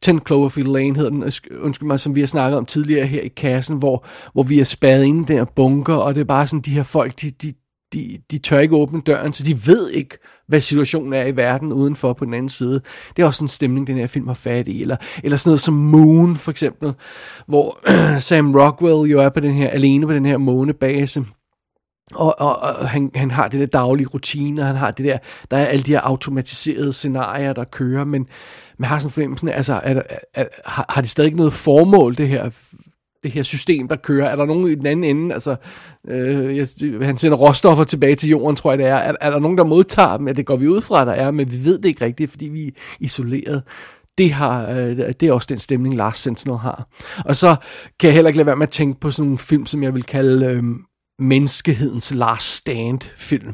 10 0.02 0.12
Cloverfield 0.28 0.68
Lane 0.68 0.96
hedder 0.96 1.10
den, 1.10 1.24
øh, 1.24 1.32
undskyld 1.62 1.88
mig, 1.88 2.00
som 2.00 2.16
vi 2.16 2.20
har 2.20 2.28
snakket 2.28 2.58
om 2.58 2.66
tidligere 2.66 3.08
her 3.08 3.22
i 3.22 3.28
kassen, 3.28 3.78
hvor, 3.78 4.06
hvor 4.34 4.44
vi 4.44 4.60
er 4.60 4.64
spadet 4.64 5.06
inde 5.06 5.22
i 5.22 5.26
den 5.26 5.38
her 5.38 5.46
bunker, 5.56 5.94
og 5.96 6.16
det 6.16 6.22
er 6.22 6.26
bare 6.26 6.48
sådan, 6.48 6.62
de 6.62 6.72
her 6.72 6.84
folk, 6.84 7.22
de, 7.22 7.30
de, 7.30 7.54
de, 7.94 8.18
de 8.32 8.38
tør 8.38 8.60
ikke 8.60 8.76
åbne 8.76 9.02
døren, 9.02 9.34
så 9.34 9.44
de 9.44 9.68
ved 9.68 9.90
ikke, 9.90 10.18
hvad 10.48 10.62
situationen 10.62 11.14
er 11.14 11.26
i 11.26 11.36
verden 11.36 11.74
udenfor 11.74 12.14
på 12.14 12.26
den 12.26 12.34
anden 12.34 12.50
side. 12.50 12.82
Det 13.16 13.24
er 13.24 13.26
også 13.26 13.44
en 13.44 13.48
stemning, 13.48 13.88
den 13.88 13.98
her 13.98 14.08
film 14.08 14.28
har 14.28 14.34
fat 14.34 14.68
i. 14.68 14.82
Eller, 14.82 14.98
eller 15.24 15.38
sådan 15.38 15.50
noget 15.50 15.60
som 15.60 15.74
Moon, 15.74 16.36
for 16.36 16.52
eksempel, 16.52 16.94
hvor 17.48 17.80
Sam 18.20 18.56
Rockwell 18.56 19.12
jo 19.12 19.20
er 19.20 19.30
på 19.30 19.40
den 19.40 19.54
her, 19.54 19.70
alene 19.70 20.08
på 20.08 20.14
den 20.14 20.26
her 20.26 20.38
månebase, 20.38 21.26
og, 22.14 22.40
og, 22.40 22.60
og 22.60 22.90
han, 22.90 23.12
han 23.16 23.32
har 23.32 23.48
det 23.48 23.60
der 23.60 23.66
daglige 23.66 24.08
rutine, 24.08 24.64
han 24.64 24.76
har 24.76 24.92
det 24.92 25.06
der, 25.06 25.18
der 25.52 25.58
er 25.58 25.66
alle 25.66 25.84
de 25.84 25.92
her 25.92 26.02
automatiserede 26.02 26.94
scenarier, 26.94 27.54
der 27.54 27.64
kører, 27.64 28.04
men 28.04 28.28
man 28.78 28.90
har 28.90 29.00
sådan 29.00 29.08
en 29.08 29.12
fornemmelse, 29.12 29.54
altså, 29.54 29.74
er, 29.74 30.02
er, 30.10 30.18
er, 30.34 30.46
har, 30.66 30.86
har 30.90 31.02
det 31.02 31.10
stadig 31.10 31.36
noget 31.36 31.54
formål, 31.54 32.18
det 32.18 32.28
her 32.28 32.50
det 33.26 33.34
her 33.34 33.44
system, 33.44 33.88
der 33.88 33.96
kører? 33.96 34.30
Er 34.30 34.36
der 34.36 34.46
nogen 34.46 34.68
i 34.68 34.76
den 34.76 34.86
anden 34.86 35.04
ende? 35.04 35.34
Altså, 35.34 35.56
øh, 36.08 36.58
jeg, 36.58 36.68
han 37.02 37.18
sender 37.18 37.38
råstoffer 37.38 37.84
tilbage 37.84 38.16
til 38.16 38.30
jorden, 38.30 38.56
tror 38.56 38.72
jeg 38.72 38.78
det 38.78 38.88
er. 38.88 38.96
er. 38.96 39.16
Er 39.22 39.30
der 39.30 39.40
nogen, 39.40 39.58
der 39.58 39.64
modtager 39.64 40.18
dem? 40.18 40.28
Ja, 40.28 40.34
det 40.34 40.46
går 40.46 40.56
vi 40.56 40.68
ud 40.68 40.82
fra, 40.82 41.06
der 41.06 41.12
er, 41.12 41.32
men 41.32 41.52
vi 41.52 41.66
ved 41.66 41.78
det 41.78 41.86
ikke 41.86 42.06
rigtigt, 42.06 42.32
fordi 42.32 42.46
vi 42.46 42.68
er 42.68 42.72
isoleret. 43.00 43.64
Det, 44.18 44.32
har, 44.32 44.70
øh, 44.70 44.98
det 44.98 45.24
er 45.24 45.34
også 45.34 45.48
den 45.50 45.60
stemning, 45.60 45.96
Lars 45.96 46.18
Sentinel 46.18 46.58
har. 46.58 46.88
Og 47.26 47.36
så 47.36 47.56
kan 48.00 48.08
jeg 48.08 48.14
heller 48.14 48.30
ikke 48.30 48.38
lade 48.38 48.48
være 48.48 48.56
med 48.56 48.68
at 48.68 48.72
tænke 48.72 49.00
på 49.00 49.12
sådan 49.12 49.26
nogle 49.26 49.38
film, 49.38 49.66
som 49.66 49.84
jeg 49.84 49.94
vil 49.94 50.04
kalde 50.04 50.46
øh, 50.46 50.64
menneskehedens 51.20 52.14
last 52.14 52.56
stand 52.56 53.00
film 53.16 53.54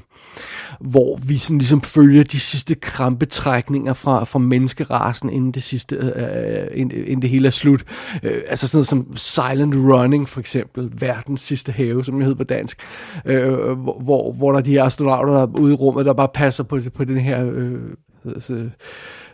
hvor 0.82 1.20
vi 1.28 1.38
sådan 1.38 1.58
ligesom 1.58 1.82
følger 1.82 2.24
de 2.24 2.40
sidste 2.40 2.76
krampetrækninger 2.76 3.94
fra, 3.94 4.24
fra 4.24 4.40
menneskerasen, 4.40 5.30
inden 5.30 5.52
det 5.52 5.64
sidste, 5.64 5.96
øh, 5.96 6.12
øh 6.16 6.68
inden, 6.74 6.98
øh, 6.98 7.08
inden 7.08 7.22
det 7.22 7.30
hele 7.30 7.48
er 7.48 7.52
slut. 7.52 7.84
Øh, 8.24 8.42
altså 8.48 8.68
sådan 8.68 8.78
noget 8.78 8.88
som 8.88 9.18
Silent 9.18 9.76
Running, 9.76 10.30
for 10.30 10.40
eksempel, 10.40 10.92
verdens 11.00 11.42
sidste 11.42 11.72
have, 11.72 12.04
som 12.04 12.18
jeg 12.18 12.26
hedder 12.26 12.38
på 12.38 12.44
dansk, 12.44 12.82
øh, 13.26 13.72
hvor, 13.80 14.34
hvor 14.34 14.52
der 14.52 14.60
er 14.60 14.64
de 14.64 14.72
her 14.72 14.84
astronauter, 14.84 15.34
der 15.34 15.42
er 15.42 15.60
ude 15.60 15.74
i 15.74 15.76
rummet, 15.76 16.06
der 16.06 16.14
bare 16.14 16.30
passer 16.34 16.64
på, 16.64 16.80
på 16.94 17.04
den 17.04 17.18
her 17.18 17.52
øh, 17.54 17.80
altså, 18.26 18.70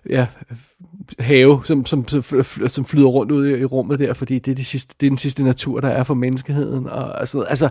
ja, 0.09 0.27
have, 1.19 1.61
som, 1.63 1.85
som, 1.85 2.05
som 2.67 2.85
flyder 2.85 3.07
rundt 3.07 3.31
ud 3.31 3.47
i, 3.47 3.65
rummet 3.65 3.99
der, 3.99 4.13
fordi 4.13 4.39
det 4.39 4.51
er, 4.51 4.55
de 4.55 4.65
sidste, 4.65 4.95
det 4.99 5.05
er 5.05 5.11
den 5.11 5.17
sidste 5.17 5.43
natur, 5.43 5.79
der 5.79 5.89
er 5.89 6.03
for 6.03 6.13
menneskeheden. 6.13 6.87
Og, 6.89 7.05
og 7.05 7.27
sådan 7.27 7.37
noget. 7.37 7.49
Altså, 7.49 7.69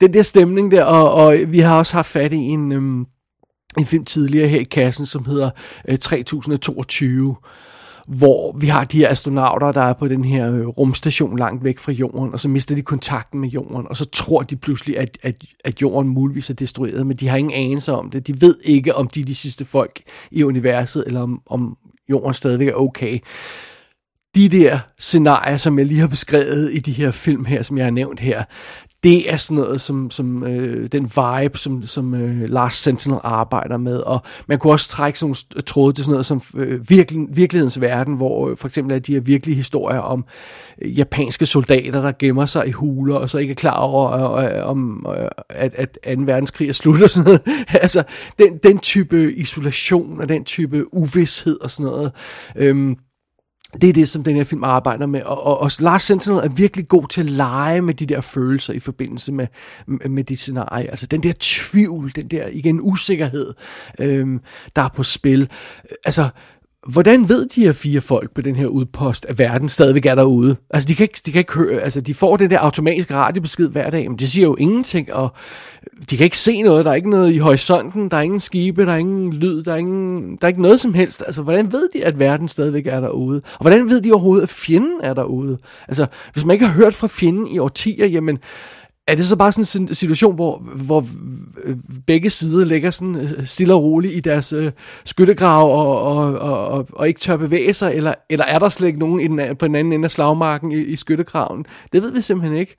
den 0.00 0.12
der 0.12 0.22
stemning 0.22 0.70
der, 0.70 0.84
og, 0.84 1.12
og 1.14 1.38
vi 1.46 1.58
har 1.58 1.78
også 1.78 1.94
haft 1.94 2.08
fat 2.08 2.32
i 2.32 2.36
en, 2.36 2.72
øhm, 2.72 3.06
en 3.78 3.86
film 3.86 4.04
tidligere 4.04 4.48
her 4.48 4.60
i 4.60 4.64
kassen, 4.64 5.06
som 5.06 5.24
hedder 5.24 5.50
øh, 5.88 5.98
3022, 5.98 7.36
hvor 8.06 8.56
vi 8.58 8.66
har 8.66 8.84
de 8.84 8.98
her 8.98 9.08
astronauter, 9.08 9.72
der 9.72 9.80
er 9.80 9.92
på 9.92 10.08
den 10.08 10.24
her 10.24 10.52
øh, 10.52 10.66
rumstation 10.66 11.38
langt 11.38 11.64
væk 11.64 11.78
fra 11.78 11.92
jorden, 11.92 12.32
og 12.32 12.40
så 12.40 12.48
mister 12.48 12.74
de 12.74 12.82
kontakten 12.82 13.40
med 13.40 13.48
jorden, 13.48 13.86
og 13.88 13.96
så 13.96 14.04
tror 14.04 14.42
de 14.42 14.56
pludselig, 14.56 14.98
at, 14.98 15.18
at, 15.22 15.44
at 15.64 15.82
jorden 15.82 16.08
muligvis 16.08 16.50
er 16.50 16.54
destrueret, 16.54 17.06
men 17.06 17.16
de 17.16 17.28
har 17.28 17.36
ingen 17.36 17.52
anelse 17.52 17.92
om 17.92 18.10
det. 18.10 18.26
De 18.26 18.40
ved 18.40 18.56
ikke, 18.64 18.94
om 18.94 19.08
de 19.08 19.20
er 19.20 19.24
de 19.24 19.34
sidste 19.34 19.64
folk 19.64 20.02
i 20.30 20.42
universet, 20.42 21.04
eller 21.06 21.20
om, 21.20 21.42
om 21.46 21.76
jorden 22.10 22.34
stadigvæk 22.34 22.68
er 22.68 22.74
okay. 22.74 23.18
De 24.34 24.48
der 24.48 24.78
scenarier, 24.98 25.56
som 25.56 25.78
jeg 25.78 25.86
lige 25.86 26.00
har 26.00 26.08
beskrevet 26.08 26.72
i 26.72 26.78
de 26.78 26.92
her 26.92 27.10
film 27.10 27.44
her, 27.44 27.62
som 27.62 27.78
jeg 27.78 27.86
har 27.86 27.90
nævnt 27.90 28.20
her, 28.20 28.44
det 29.04 29.32
er 29.32 29.36
sådan 29.36 29.64
noget, 29.64 29.80
som, 29.80 30.10
som 30.10 30.44
øh, 30.44 30.88
den 30.92 31.02
vibe, 31.02 31.58
som, 31.58 31.82
som 31.82 32.14
øh, 32.14 32.50
Lars 32.50 32.74
Sentinel 32.74 33.18
arbejder 33.24 33.76
med, 33.76 33.96
og 33.96 34.22
man 34.46 34.58
kunne 34.58 34.72
også 34.72 34.88
trække 34.88 35.18
sådan 35.18 35.34
nogle 35.54 35.62
tråde 35.62 35.92
til 35.92 36.04
sådan 36.04 36.12
noget 36.12 36.26
som 36.26 36.42
øh, 36.56 36.90
virkelig, 36.90 37.26
virkelighedens 37.30 37.80
verden, 37.80 38.14
hvor 38.14 38.48
øh, 38.48 38.56
for 38.56 38.68
eksempel 38.68 38.94
er 38.94 38.98
de 38.98 39.14
her 39.14 39.20
virkelige 39.20 39.56
historier 39.56 39.98
om 39.98 40.24
øh, 40.82 40.98
japanske 40.98 41.46
soldater, 41.46 42.02
der 42.02 42.12
gemmer 42.18 42.46
sig 42.46 42.68
i 42.68 42.70
huler, 42.70 43.14
og 43.14 43.30
så 43.30 43.38
ikke 43.38 43.50
er 43.50 43.54
klar 43.54 43.76
over, 43.76 44.32
øh, 44.32 44.56
øh, 44.56 44.66
om, 44.66 45.06
øh, 45.18 45.28
at, 45.48 45.74
at 46.04 46.16
2. 46.16 46.22
verdenskrig 46.22 46.68
er 46.68 46.72
slut 46.72 47.02
og 47.02 47.10
sådan 47.10 47.24
noget. 47.24 47.64
altså, 47.82 48.02
den, 48.38 48.58
den 48.62 48.78
type 48.78 49.34
isolation 49.34 50.20
og 50.20 50.28
den 50.28 50.44
type 50.44 50.94
uvidshed 50.94 51.60
og 51.60 51.70
sådan 51.70 51.92
noget. 51.92 52.12
Øh, 52.56 52.96
det 53.80 53.88
er 53.88 53.92
det, 53.92 54.08
som 54.08 54.24
den 54.24 54.36
her 54.36 54.44
film 54.44 54.64
arbejder 54.64 55.06
med, 55.06 55.22
og, 55.22 55.42
og, 55.42 55.60
og 55.60 55.70
Lars 55.78 56.02
Sentinel 56.02 56.38
er 56.38 56.48
virkelig 56.48 56.88
god 56.88 57.08
til 57.08 57.20
at 57.20 57.30
lege 57.30 57.80
med 57.80 57.94
de 57.94 58.06
der 58.06 58.20
følelser 58.20 58.72
i 58.72 58.78
forbindelse 58.78 59.32
med, 59.32 59.46
med, 59.86 60.08
med 60.08 60.24
de 60.24 60.36
scenarier. 60.36 60.90
Altså 60.90 61.06
den 61.06 61.22
der 61.22 61.32
tvivl, 61.40 62.12
den 62.16 62.28
der 62.28 62.48
igen 62.52 62.80
usikkerhed, 62.82 63.54
øhm, 64.00 64.40
der 64.76 64.82
er 64.82 64.88
på 64.88 65.02
spil. 65.02 65.48
Altså, 66.04 66.28
Hvordan 66.86 67.28
ved 67.28 67.46
de 67.48 67.64
her 67.64 67.72
fire 67.72 68.00
folk 68.00 68.34
på 68.34 68.40
den 68.40 68.56
her 68.56 68.66
udpost, 68.66 69.26
at 69.28 69.38
verden 69.38 69.68
stadigvæk 69.68 70.06
er 70.06 70.14
derude? 70.14 70.56
Altså, 70.70 70.88
de 70.88 70.94
kan 70.94 71.04
ikke, 71.04 71.20
de 71.26 71.32
kan 71.32 71.38
ikke 71.38 71.52
høre, 71.52 71.80
altså, 71.80 72.00
de 72.00 72.14
får 72.14 72.36
den 72.36 72.50
der 72.50 72.58
automatiske 72.58 73.14
radiobesked 73.14 73.68
hver 73.68 73.90
dag, 73.90 74.10
men 74.10 74.18
det 74.18 74.30
siger 74.30 74.44
jo 74.44 74.56
ingenting, 74.58 75.12
og 75.12 75.32
de 76.10 76.16
kan 76.16 76.24
ikke 76.24 76.38
se 76.38 76.62
noget, 76.62 76.84
der 76.84 76.90
er 76.90 76.94
ikke 76.94 77.10
noget 77.10 77.32
i 77.32 77.38
horisonten, 77.38 78.08
der 78.10 78.16
er 78.16 78.20
ingen 78.20 78.40
skibe, 78.40 78.86
der 78.86 78.92
er 78.92 78.96
ingen 78.96 79.32
lyd, 79.32 79.62
der 79.62 79.72
er, 79.72 79.76
ingen, 79.76 80.36
der 80.36 80.46
er 80.46 80.48
ikke 80.48 80.62
noget 80.62 80.80
som 80.80 80.94
helst. 80.94 81.22
Altså, 81.26 81.42
hvordan 81.42 81.72
ved 81.72 81.88
de, 81.94 82.04
at 82.04 82.18
verden 82.18 82.48
stadigvæk 82.48 82.86
er 82.86 83.00
derude? 83.00 83.42
Og 83.44 83.60
hvordan 83.60 83.88
ved 83.88 84.00
de 84.02 84.12
overhovedet, 84.12 84.42
at 84.42 84.48
fjenden 84.48 85.00
er 85.02 85.14
derude? 85.14 85.58
Altså, 85.88 86.06
hvis 86.32 86.44
man 86.44 86.54
ikke 86.54 86.66
har 86.66 86.74
hørt 86.74 86.94
fra 86.94 87.06
fjenden 87.06 87.46
i 87.46 87.58
årtier, 87.58 88.06
jamen, 88.06 88.38
er 89.06 89.14
det 89.14 89.24
så 89.24 89.36
bare 89.36 89.52
sådan 89.52 89.82
en 89.82 89.94
situation, 89.94 90.34
hvor, 90.34 90.58
hvor 90.58 91.06
øh, 91.64 91.76
begge 92.06 92.30
sider 92.30 92.64
ligger 92.64 92.90
sådan 92.90 93.16
øh, 93.16 93.46
stille 93.46 93.74
og 93.74 93.82
roligt 93.82 94.14
i 94.14 94.20
deres 94.20 94.52
øh, 94.52 94.72
skyttegrav 95.04 95.70
og, 95.70 96.02
og, 96.02 96.38
og, 96.38 96.68
og, 96.68 96.88
og 96.92 97.08
ikke 97.08 97.20
tør 97.20 97.36
bevæge 97.36 97.72
sig, 97.72 97.94
eller, 97.94 98.14
eller 98.30 98.44
er 98.44 98.58
der 98.58 98.68
slet 98.68 98.88
ikke 98.88 98.98
nogen 98.98 99.20
i 99.20 99.28
den, 99.28 99.56
på 99.56 99.66
den 99.66 99.74
anden 99.74 99.92
ende 99.92 100.04
af 100.04 100.10
slagmarken 100.10 100.72
i, 100.72 100.76
i 100.76 100.96
skyttegraven? 100.96 101.66
Det 101.92 102.02
ved 102.02 102.12
vi 102.12 102.20
simpelthen 102.20 102.58
ikke. 102.58 102.76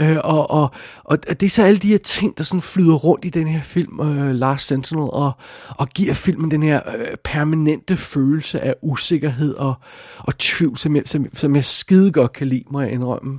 Øh, 0.00 0.16
og, 0.24 0.50
og, 0.50 0.70
og 1.04 1.40
det 1.40 1.42
er 1.42 1.50
så 1.50 1.62
alle 1.62 1.78
de 1.78 1.88
her 1.88 1.98
ting, 1.98 2.38
der 2.38 2.44
sådan 2.44 2.60
flyder 2.60 2.94
rundt 2.94 3.24
i 3.24 3.28
den 3.28 3.46
her 3.46 3.62
film, 3.62 4.00
øh, 4.00 4.34
Last 4.34 4.66
Sentinel, 4.66 5.08
og, 5.12 5.32
og 5.68 5.88
giver 5.88 6.14
filmen 6.14 6.50
den 6.50 6.62
her 6.62 6.80
øh, 6.98 7.06
permanente 7.24 7.96
følelse 7.96 8.60
af 8.60 8.74
usikkerhed 8.82 9.54
og, 9.54 9.74
og 10.18 10.38
tvivl, 10.38 10.78
som 10.78 10.96
jeg, 10.96 11.02
som, 11.06 11.26
som 11.34 11.56
jeg 11.56 11.64
skide 11.64 12.12
godt 12.12 12.32
kan 12.32 12.46
lide, 12.46 12.64
må 12.70 12.80
jeg 12.80 12.92
indrømme. 12.92 13.38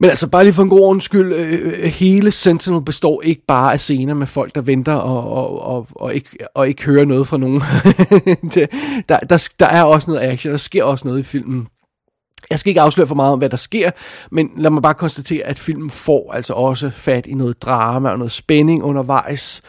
Men 0.00 0.10
altså, 0.10 0.26
bare 0.26 0.44
lige 0.44 0.54
for 0.54 0.62
en 0.62 0.68
god 0.68 0.80
ordens 0.80 1.04
skyld, 1.04 1.32
øh, 1.32 1.60
øh, 1.64 1.82
hele 1.82 2.30
Sentinel 2.30 2.82
består 2.82 3.22
ikke 3.24 3.42
bare 3.48 3.72
af 3.72 3.80
scener 3.80 4.14
med 4.14 4.26
folk, 4.26 4.54
der 4.54 4.60
venter 4.60 4.94
og, 4.94 5.30
og, 5.30 5.62
og, 5.62 5.86
og, 5.90 6.14
ikke, 6.14 6.30
og 6.54 6.68
ikke 6.68 6.84
hører 6.84 7.04
noget 7.04 7.26
fra 7.26 7.36
nogen. 7.38 7.62
det, 8.54 8.68
der, 9.08 9.18
der, 9.18 9.48
der 9.60 9.66
er 9.66 9.82
også 9.82 10.10
noget 10.10 10.22
action, 10.22 10.50
der 10.50 10.58
sker 10.58 10.84
også 10.84 11.08
noget 11.08 11.20
i 11.20 11.22
filmen. 11.22 11.68
Jeg 12.50 12.58
skal 12.58 12.70
ikke 12.70 12.80
afsløre 12.80 13.06
for 13.06 13.14
meget 13.14 13.32
om, 13.32 13.38
hvad 13.38 13.50
der 13.50 13.56
sker, 13.56 13.90
men 14.30 14.50
lad 14.56 14.70
mig 14.70 14.82
bare 14.82 14.94
konstatere, 14.94 15.46
at 15.46 15.58
filmen 15.58 15.90
får 15.90 16.32
altså 16.32 16.52
også 16.54 16.90
fat 16.90 17.26
i 17.26 17.34
noget 17.34 17.62
drama 17.62 18.10
og 18.10 18.18
noget 18.18 18.32
spænding 18.32 18.82
undervejs, 18.82 19.62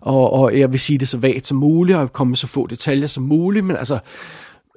og, 0.00 0.32
og 0.32 0.58
jeg 0.58 0.72
vil 0.72 0.80
sige 0.80 0.98
det 0.98 1.08
så 1.08 1.18
vagt 1.18 1.46
som 1.46 1.56
muligt, 1.56 1.98
og 1.98 2.12
komme 2.12 2.30
med 2.30 2.36
så 2.36 2.46
få 2.46 2.66
detaljer 2.66 3.06
som 3.06 3.22
muligt, 3.22 3.64
men 3.64 3.76
altså, 3.76 3.98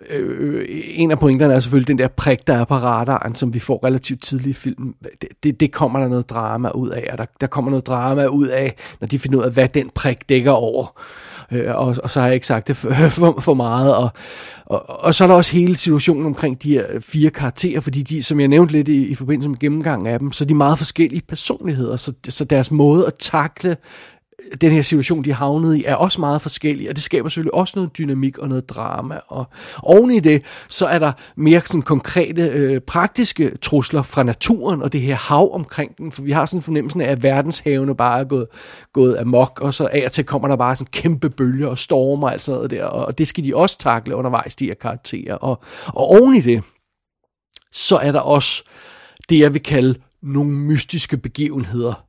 Øh, 0.09 0.35
øh, 0.39 0.65
en 0.69 1.11
af 1.11 1.19
pointerne 1.19 1.53
er 1.53 1.59
selvfølgelig 1.59 1.87
den 1.87 1.97
der 1.97 2.07
prik, 2.07 2.47
der 2.47 2.53
er 2.53 2.65
på 2.65 2.75
radaren, 2.75 3.35
som 3.35 3.53
vi 3.53 3.59
får 3.59 3.85
relativt 3.85 4.21
tidligt 4.21 4.49
i 4.49 4.53
filmen. 4.53 4.93
Det, 5.21 5.29
det, 5.43 5.59
det 5.59 5.71
kommer 5.71 5.99
der 5.99 6.07
noget 6.07 6.29
drama 6.29 6.69
ud 6.69 6.89
af, 6.89 7.09
og 7.11 7.17
der, 7.17 7.25
der 7.41 7.47
kommer 7.47 7.71
noget 7.71 7.87
drama 7.87 8.25
ud 8.25 8.47
af, 8.47 8.75
når 8.99 9.07
de 9.07 9.19
finder 9.19 9.39
ud 9.39 9.43
af, 9.43 9.51
hvad 9.51 9.67
den 9.67 9.89
prik 9.95 10.29
dækker 10.29 10.51
over. 10.51 11.01
Øh, 11.51 11.75
og, 11.75 11.95
og 12.03 12.11
så 12.11 12.19
har 12.19 12.27
jeg 12.27 12.35
ikke 12.35 12.47
sagt 12.47 12.67
det 12.67 12.77
for, 12.77 12.89
for, 13.09 13.39
for 13.39 13.53
meget. 13.53 13.95
Og, 13.95 14.09
og, 14.65 15.03
og 15.03 15.15
så 15.15 15.23
er 15.23 15.27
der 15.27 15.35
også 15.35 15.51
hele 15.51 15.77
situationen 15.77 16.25
omkring 16.25 16.63
de 16.63 16.71
her 16.71 16.85
fire 16.99 17.29
karakterer, 17.29 17.79
fordi 17.79 18.01
de, 18.01 18.23
som 18.23 18.39
jeg 18.39 18.47
nævnte 18.47 18.73
lidt 18.73 18.87
i, 18.87 19.07
i 19.07 19.15
forbindelse 19.15 19.49
med 19.49 19.57
gennemgangen 19.57 20.07
af 20.07 20.19
dem, 20.19 20.31
så 20.31 20.45
de 20.45 20.53
meget 20.53 20.77
forskellige 20.77 21.21
personligheder, 21.27 21.95
så, 21.95 22.13
så 22.29 22.45
deres 22.45 22.71
måde 22.71 23.07
at 23.07 23.13
takle 23.19 23.77
den 24.61 24.71
her 24.71 24.81
situation, 24.81 25.23
de 25.23 25.33
havnede 25.33 25.79
i, 25.79 25.83
er 25.83 25.95
også 25.95 26.21
meget 26.21 26.41
forskellig, 26.41 26.89
og 26.89 26.95
det 26.95 27.03
skaber 27.03 27.29
selvfølgelig 27.29 27.53
også 27.53 27.73
noget 27.75 27.97
dynamik 27.97 28.37
og 28.37 28.49
noget 28.49 28.69
drama. 28.69 29.19
Og 29.27 29.45
oven 29.83 30.11
i 30.11 30.19
det, 30.19 30.43
så 30.67 30.85
er 30.85 30.99
der 30.99 31.11
mere 31.35 31.61
sådan 31.65 31.81
konkrete, 31.81 32.41
øh, 32.41 32.81
praktiske 32.81 33.57
trusler 33.61 34.01
fra 34.01 34.23
naturen 34.23 34.81
og 34.81 34.93
det 34.93 35.01
her 35.01 35.15
hav 35.15 35.53
omkring 35.53 35.97
den, 35.97 36.11
for 36.11 36.21
vi 36.21 36.31
har 36.31 36.45
sådan 36.45 36.57
en 36.57 36.63
fornemmelse 36.63 37.03
af, 37.03 37.11
at 37.11 37.23
verdenshavene 37.23 37.95
bare 37.95 38.19
er 38.19 38.23
gået, 38.23 38.47
gået 38.93 39.17
amok, 39.17 39.59
og 39.61 39.73
så 39.73 39.89
af 39.91 40.05
og 40.05 40.11
til 40.11 40.23
kommer 40.23 40.47
der 40.47 40.55
bare 40.55 40.75
sådan 40.75 40.91
kæmpe 40.91 41.29
bølger 41.29 41.67
og 41.67 41.77
stormer 41.77 42.27
og 42.27 42.33
alt 42.33 42.41
sådan 42.41 42.55
noget 42.55 42.71
der, 42.71 42.85
og 42.85 43.17
det 43.17 43.27
skal 43.27 43.43
de 43.43 43.55
også 43.55 43.77
takle 43.77 44.15
undervejs, 44.15 44.55
de 44.55 44.65
her 44.65 44.73
karakterer. 44.73 45.35
Og, 45.35 45.63
og 45.85 46.07
oven 46.09 46.35
i 46.35 46.41
det, 46.41 46.63
så 47.71 47.97
er 47.97 48.11
der 48.11 48.19
også 48.19 48.63
det, 49.29 49.39
jeg 49.39 49.53
vil 49.53 49.63
kalde 49.63 49.95
nogle 50.21 50.51
mystiske 50.51 51.17
begivenheder, 51.17 52.08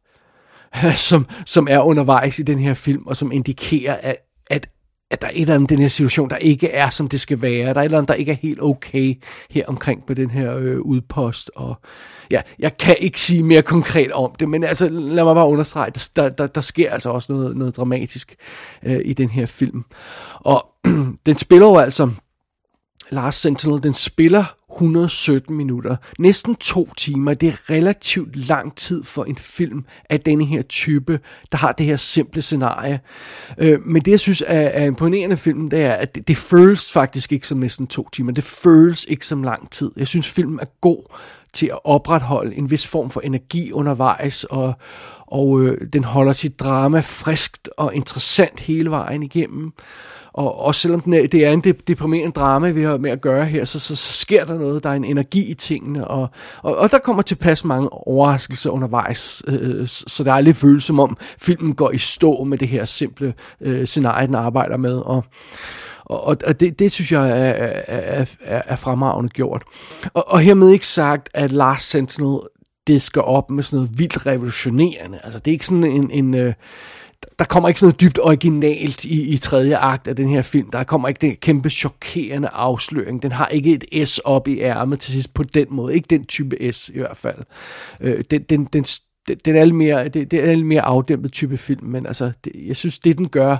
som, 1.08 1.26
som 1.46 1.66
er 1.70 1.80
undervejs 1.80 2.38
i 2.38 2.42
den 2.42 2.58
her 2.58 2.74
film, 2.74 3.06
og 3.06 3.16
som 3.16 3.32
indikerer, 3.32 3.96
at, 4.02 4.16
at, 4.50 4.68
at 5.10 5.20
der 5.20 5.26
er 5.26 5.32
et 5.34 5.40
eller 5.40 5.54
andet 5.54 5.68
den 5.68 5.78
her 5.78 5.88
situation, 5.88 6.30
der 6.30 6.36
ikke 6.36 6.68
er, 6.68 6.90
som 6.90 7.08
det 7.08 7.20
skal 7.20 7.42
være. 7.42 7.74
Der 7.74 7.74
er 7.74 7.80
et 7.80 7.84
eller 7.84 7.98
andet, 7.98 8.08
der 8.08 8.14
ikke 8.14 8.32
er 8.32 8.36
helt 8.36 8.62
okay 8.62 9.14
her 9.50 9.64
omkring 9.66 10.06
på 10.06 10.14
den 10.14 10.30
her 10.30 10.56
øh, 10.56 10.80
udpost. 10.80 11.50
Og 11.54 11.74
ja, 12.30 12.40
jeg 12.58 12.76
kan 12.76 12.96
ikke 13.00 13.20
sige 13.20 13.42
mere 13.42 13.62
konkret 13.62 14.12
om 14.12 14.34
det, 14.40 14.48
men 14.48 14.64
altså, 14.64 14.88
lad 14.88 15.24
mig 15.24 15.34
bare 15.34 15.48
understrege, 15.48 15.92
der, 16.16 16.28
der, 16.28 16.46
der 16.46 16.60
sker 16.60 16.92
altså 16.92 17.10
også 17.10 17.32
noget, 17.32 17.56
noget 17.56 17.76
dramatisk 17.76 18.36
øh, 18.82 19.00
i 19.04 19.12
den 19.12 19.28
her 19.28 19.46
film. 19.46 19.84
Og 20.34 20.66
den 21.26 21.38
spiller 21.38 21.66
jo 21.66 21.76
altså 21.76 22.10
Last 23.10 23.40
Sentinel, 23.40 23.82
den 23.82 23.94
spiller 23.94 24.44
117 24.72 25.56
minutter. 25.56 25.96
Næsten 26.18 26.54
to 26.54 26.88
timer. 26.96 27.34
Det 27.34 27.48
er 27.48 27.70
relativt 27.70 28.36
lang 28.36 28.76
tid 28.76 29.04
for 29.04 29.24
en 29.24 29.36
film 29.36 29.84
af 30.10 30.20
denne 30.20 30.44
her 30.44 30.62
type, 30.62 31.20
der 31.52 31.58
har 31.58 31.72
det 31.72 31.86
her 31.86 31.96
simple 31.96 32.42
scenarie. 32.42 33.00
Øh, 33.58 33.86
men 33.86 34.02
det, 34.02 34.10
jeg 34.10 34.20
synes 34.20 34.42
er, 34.46 34.60
er 34.60 34.84
imponerende 34.84 35.36
film, 35.36 35.70
det 35.70 35.82
er, 35.82 35.92
at 35.92 36.14
det, 36.14 36.28
det 36.28 36.36
føles 36.36 36.92
faktisk 36.92 37.32
ikke 37.32 37.46
som 37.46 37.58
næsten 37.58 37.86
to 37.86 38.08
timer. 38.12 38.32
Det 38.32 38.44
føles 38.44 39.04
ikke 39.08 39.26
som 39.26 39.42
lang 39.42 39.70
tid. 39.70 39.90
Jeg 39.96 40.06
synes, 40.06 40.30
filmen 40.30 40.60
er 40.60 40.66
god 40.80 41.16
til 41.52 41.66
at 41.66 41.78
opretholde 41.84 42.56
en 42.56 42.70
vis 42.70 42.86
form 42.86 43.10
for 43.10 43.20
energi 43.20 43.72
undervejs, 43.72 44.44
og, 44.44 44.74
og 45.26 45.60
øh, 45.60 45.88
den 45.92 46.04
holder 46.04 46.32
sit 46.32 46.60
drama 46.60 47.00
friskt 47.00 47.68
og 47.76 47.94
interessant 47.94 48.60
hele 48.60 48.90
vejen 48.90 49.22
igennem. 49.22 49.72
Og 50.32 50.60
også 50.60 50.80
selvom 50.80 51.00
den 51.00 51.12
er, 51.12 51.26
det 51.26 51.46
er 51.46 51.50
en 51.50 51.60
deprimerende 51.60 52.32
drama, 52.32 52.70
vi 52.70 52.82
har 52.82 52.98
med 52.98 53.10
at 53.10 53.20
gøre 53.20 53.44
her, 53.44 53.64
så, 53.64 53.80
så, 53.80 53.96
så 53.96 54.12
sker 54.12 54.44
der 54.44 54.58
noget, 54.58 54.84
der 54.84 54.90
er 54.90 54.94
en 54.94 55.04
energi 55.04 55.50
i 55.50 55.54
tingene, 55.54 56.08
og, 56.08 56.28
og, 56.62 56.76
og 56.76 56.90
der 56.90 56.98
kommer 56.98 57.22
tilpas 57.22 57.64
mange 57.64 57.92
overraskelser 57.92 58.70
undervejs, 58.70 59.42
øh, 59.46 59.80
øh 59.80 59.88
så 59.88 60.24
der 60.24 60.32
er 60.32 60.40
lidt 60.40 60.56
følelse 60.56 60.86
som 60.86 61.00
om 61.00 61.16
filmen 61.38 61.74
går 61.74 61.90
i 61.90 61.98
stå 61.98 62.44
med 62.44 62.58
det 62.58 62.68
her 62.68 62.84
simple 62.84 63.34
øh, 63.60 63.86
scenarie, 63.86 64.26
den 64.26 64.34
arbejder 64.34 64.76
med, 64.76 64.96
og 64.96 65.24
og, 66.04 66.36
og 66.46 66.60
det, 66.60 66.78
det 66.78 66.92
synes 66.92 67.12
jeg 67.12 67.30
er, 67.30 67.54
er, 67.86 68.24
er, 68.40 68.62
er 68.66 68.76
fremragende 68.76 69.28
gjort. 69.28 69.62
Og, 70.14 70.28
og 70.28 70.40
hermed 70.40 70.70
ikke 70.70 70.86
sagt, 70.86 71.28
at 71.34 71.52
Lars 71.52 71.82
Sentinel 71.82 72.38
det 72.86 73.02
skal 73.02 73.22
op 73.22 73.50
med 73.50 73.62
sådan 73.62 73.76
noget 73.76 73.98
vildt 73.98 74.26
revolutionerende. 74.26 75.18
Altså 75.24 75.38
det 75.38 75.50
er 75.50 75.52
ikke 75.52 75.66
sådan 75.66 75.84
en, 75.84 76.10
en 76.10 76.34
øh, 76.34 76.54
der 77.38 77.44
kommer 77.44 77.68
ikke 77.68 77.80
sådan 77.80 77.86
noget 77.86 78.00
dybt 78.00 78.18
originalt 78.18 79.04
i, 79.04 79.34
i 79.34 79.38
tredje 79.38 79.76
akt 79.76 80.08
af 80.08 80.16
den 80.16 80.28
her 80.28 80.42
film. 80.42 80.70
Der 80.70 80.84
kommer 80.84 81.08
ikke 81.08 81.20
den 81.20 81.36
kæmpe 81.36 81.70
chokerende 81.70 82.48
afsløring. 82.48 83.22
Den 83.22 83.32
har 83.32 83.46
ikke 83.46 83.78
et 83.92 84.08
S 84.08 84.18
op 84.18 84.48
i 84.48 84.60
ærmet 84.60 85.00
til 85.00 85.12
sidst 85.12 85.34
på 85.34 85.42
den 85.42 85.66
måde. 85.70 85.94
Ikke 85.94 86.06
den 86.10 86.24
type 86.24 86.72
S 86.72 86.88
i 86.88 86.98
hvert 86.98 87.16
fald. 87.16 87.38
Øh, 88.00 88.24
den, 88.30 88.42
den, 88.42 88.64
den, 88.64 88.84
den 89.44 89.56
er 89.56 89.64
lidt 89.64 89.76
mere, 89.76 90.08
det, 90.08 90.30
det 90.30 90.48
er 90.48 90.52
en 90.52 90.64
mere 90.64 90.82
afdæmpet 90.82 91.32
type 91.32 91.56
film, 91.56 91.86
men 91.86 92.06
altså, 92.06 92.32
det, 92.44 92.52
jeg 92.66 92.76
synes, 92.76 92.98
det 92.98 93.18
den 93.18 93.28
gør, 93.28 93.56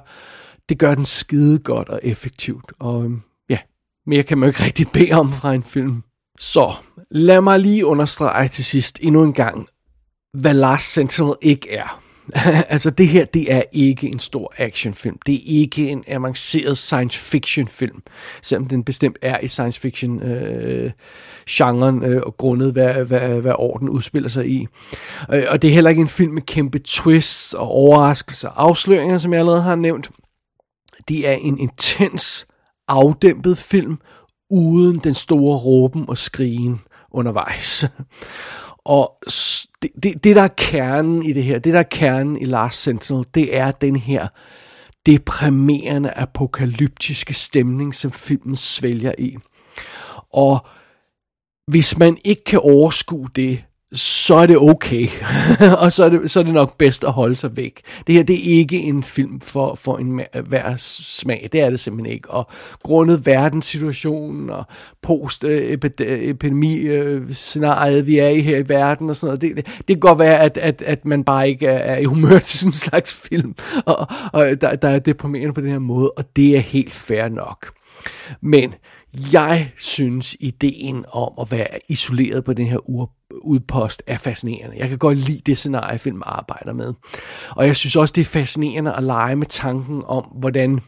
det 0.68 0.78
gør 0.78 0.94
den 0.94 1.04
skide 1.04 1.58
godt 1.58 1.88
og 1.88 2.00
effektivt. 2.02 2.72
Og 2.78 3.04
øhm, 3.04 3.20
ja, 3.48 3.58
mere 4.06 4.22
kan 4.22 4.38
man 4.38 4.46
jo 4.46 4.50
ikke 4.50 4.64
rigtig 4.64 4.86
bede 4.92 5.12
om 5.12 5.32
fra 5.32 5.54
en 5.54 5.64
film. 5.64 6.02
Så 6.38 6.74
lad 7.10 7.40
mig 7.40 7.60
lige 7.60 7.86
understrege 7.86 8.48
til 8.48 8.64
sidst 8.64 8.98
endnu 9.02 9.24
en 9.24 9.32
gang, 9.32 9.66
hvad 10.38 10.54
Last 10.54 10.92
Sentinel 10.92 11.34
ikke 11.42 11.70
er. 11.70 12.02
altså 12.68 12.90
det 12.90 13.08
her, 13.08 13.24
det 13.24 13.52
er 13.52 13.62
ikke 13.72 14.08
en 14.08 14.18
stor 14.18 14.54
actionfilm. 14.56 15.18
Det 15.26 15.34
er 15.34 15.40
ikke 15.44 15.88
en 15.88 16.04
avanceret 16.06 16.78
science 16.78 17.18
fiction 17.18 17.68
film. 17.68 18.02
Selvom 18.42 18.68
den 18.68 18.84
bestemt 18.84 19.18
er 19.22 19.40
i 19.40 19.48
science 19.48 19.80
fiction 19.80 20.22
øh, 20.22 20.90
genren 21.50 22.04
øh, 22.04 22.22
og 22.26 22.36
grundet 22.36 22.72
hvad, 22.72 23.04
hvad, 23.04 23.40
hvad 23.40 23.54
orden 23.58 23.88
udspiller 23.88 24.28
sig 24.28 24.48
i. 24.48 24.66
Øh, 25.32 25.44
og 25.48 25.62
det 25.62 25.70
er 25.70 25.74
heller 25.74 25.90
ikke 25.90 26.02
en 26.02 26.08
film 26.08 26.32
med 26.32 26.42
kæmpe 26.42 26.78
twists 26.78 27.54
og 27.54 27.68
overraskelser 27.68 28.48
og 28.48 28.62
afsløringer, 28.62 29.18
som 29.18 29.32
jeg 29.32 29.40
allerede 29.40 29.62
har 29.62 29.74
nævnt. 29.74 30.10
Det 31.08 31.28
er 31.28 31.32
en 31.32 31.58
intens, 31.58 32.46
afdæmpet 32.88 33.58
film, 33.58 33.98
uden 34.50 34.98
den 34.98 35.14
store 35.14 35.58
råben 35.58 36.04
og 36.08 36.18
skrigen 36.18 36.80
undervejs. 37.12 37.84
Og 38.84 39.18
det, 39.82 39.90
det, 40.02 40.24
det, 40.24 40.36
der 40.36 40.42
er 40.42 40.54
kernen 40.56 41.22
i 41.22 41.32
det 41.32 41.44
her, 41.44 41.58
det 41.58 41.72
der 41.72 41.78
er 41.78 41.82
kernen 41.90 42.36
i 42.36 42.44
Last 42.44 42.82
Sentinel, 42.82 43.26
det 43.34 43.56
er 43.56 43.70
den 43.70 43.96
her 43.96 44.28
deprimerende, 45.06 46.10
apokalyptiske 46.10 47.34
stemning, 47.34 47.94
som 47.94 48.12
filmen 48.12 48.56
svælger 48.56 49.12
i. 49.18 49.36
Og 50.32 50.66
hvis 51.66 51.98
man 51.98 52.18
ikke 52.24 52.44
kan 52.44 52.58
overskue 52.58 53.28
det, 53.36 53.64
så 53.92 54.34
er 54.34 54.46
det 54.46 54.58
okay. 54.58 55.08
og 55.82 55.92
så 55.92 56.04
er 56.04 56.08
det, 56.08 56.30
så 56.30 56.40
er 56.40 56.44
det 56.44 56.54
nok 56.54 56.78
bedst 56.78 57.04
at 57.04 57.12
holde 57.12 57.36
sig 57.36 57.56
væk. 57.56 57.80
Det 58.06 58.14
her, 58.14 58.22
det 58.22 58.36
er 58.36 58.58
ikke 58.58 58.78
en 58.78 59.02
film 59.02 59.40
for, 59.40 59.74
for 59.74 59.96
en 59.96 60.20
hver 60.46 60.76
smag. 60.76 61.48
Det 61.52 61.60
er 61.60 61.70
det 61.70 61.80
simpelthen 61.80 62.12
ikke. 62.12 62.30
Og 62.30 62.50
grundet 62.82 63.26
verdenssituationen 63.26 64.50
og 64.50 64.64
post-epidemi-scenariet, 65.02 68.00
øh, 68.00 68.06
vi 68.06 68.18
er 68.18 68.28
i 68.28 68.40
her 68.40 68.58
i 68.58 68.68
verden 68.68 69.10
og 69.10 69.16
sådan 69.16 69.28
noget, 69.28 69.40
det, 69.40 69.56
det, 69.56 69.66
det 69.66 69.86
kan 69.86 70.00
godt 70.00 70.18
være, 70.18 70.40
at, 70.40 70.58
at, 70.58 70.82
at 70.82 71.04
man 71.04 71.24
bare 71.24 71.48
ikke 71.48 71.66
er, 71.66 71.94
er 71.94 71.98
i 71.98 72.04
humør 72.04 72.38
til 72.48 72.58
sådan 72.58 72.68
en 72.68 72.72
slags 72.72 73.14
film, 73.14 73.54
og, 73.86 74.06
og 74.32 74.46
der, 74.60 74.76
der 74.76 74.88
er 74.88 74.98
deprimerende 74.98 75.54
på 75.54 75.60
den 75.60 75.70
her 75.70 75.78
måde, 75.78 76.10
og 76.10 76.36
det 76.36 76.56
er 76.56 76.60
helt 76.60 76.92
fair 76.92 77.28
nok. 77.28 77.72
Men 78.40 78.74
jeg 79.32 79.72
synes, 79.76 80.36
ideen 80.40 81.04
om 81.12 81.32
at 81.40 81.52
være 81.52 81.78
isoleret 81.88 82.44
på 82.44 82.52
den 82.52 82.66
her 82.66 82.90
ur 82.90 83.12
udpost 83.42 84.02
er 84.06 84.18
fascinerende. 84.18 84.76
Jeg 84.78 84.88
kan 84.88 84.98
godt 84.98 85.18
lide 85.18 85.40
det 85.46 85.58
scenarie, 85.58 85.98
film 85.98 86.22
arbejder 86.26 86.72
med. 86.72 86.94
Og 87.50 87.66
jeg 87.66 87.76
synes 87.76 87.96
også, 87.96 88.12
det 88.12 88.20
er 88.20 88.24
fascinerende 88.24 88.92
at 88.92 89.02
lege 89.02 89.36
med 89.36 89.46
tanken 89.46 90.02
om, 90.06 90.24
hvordan 90.24 90.80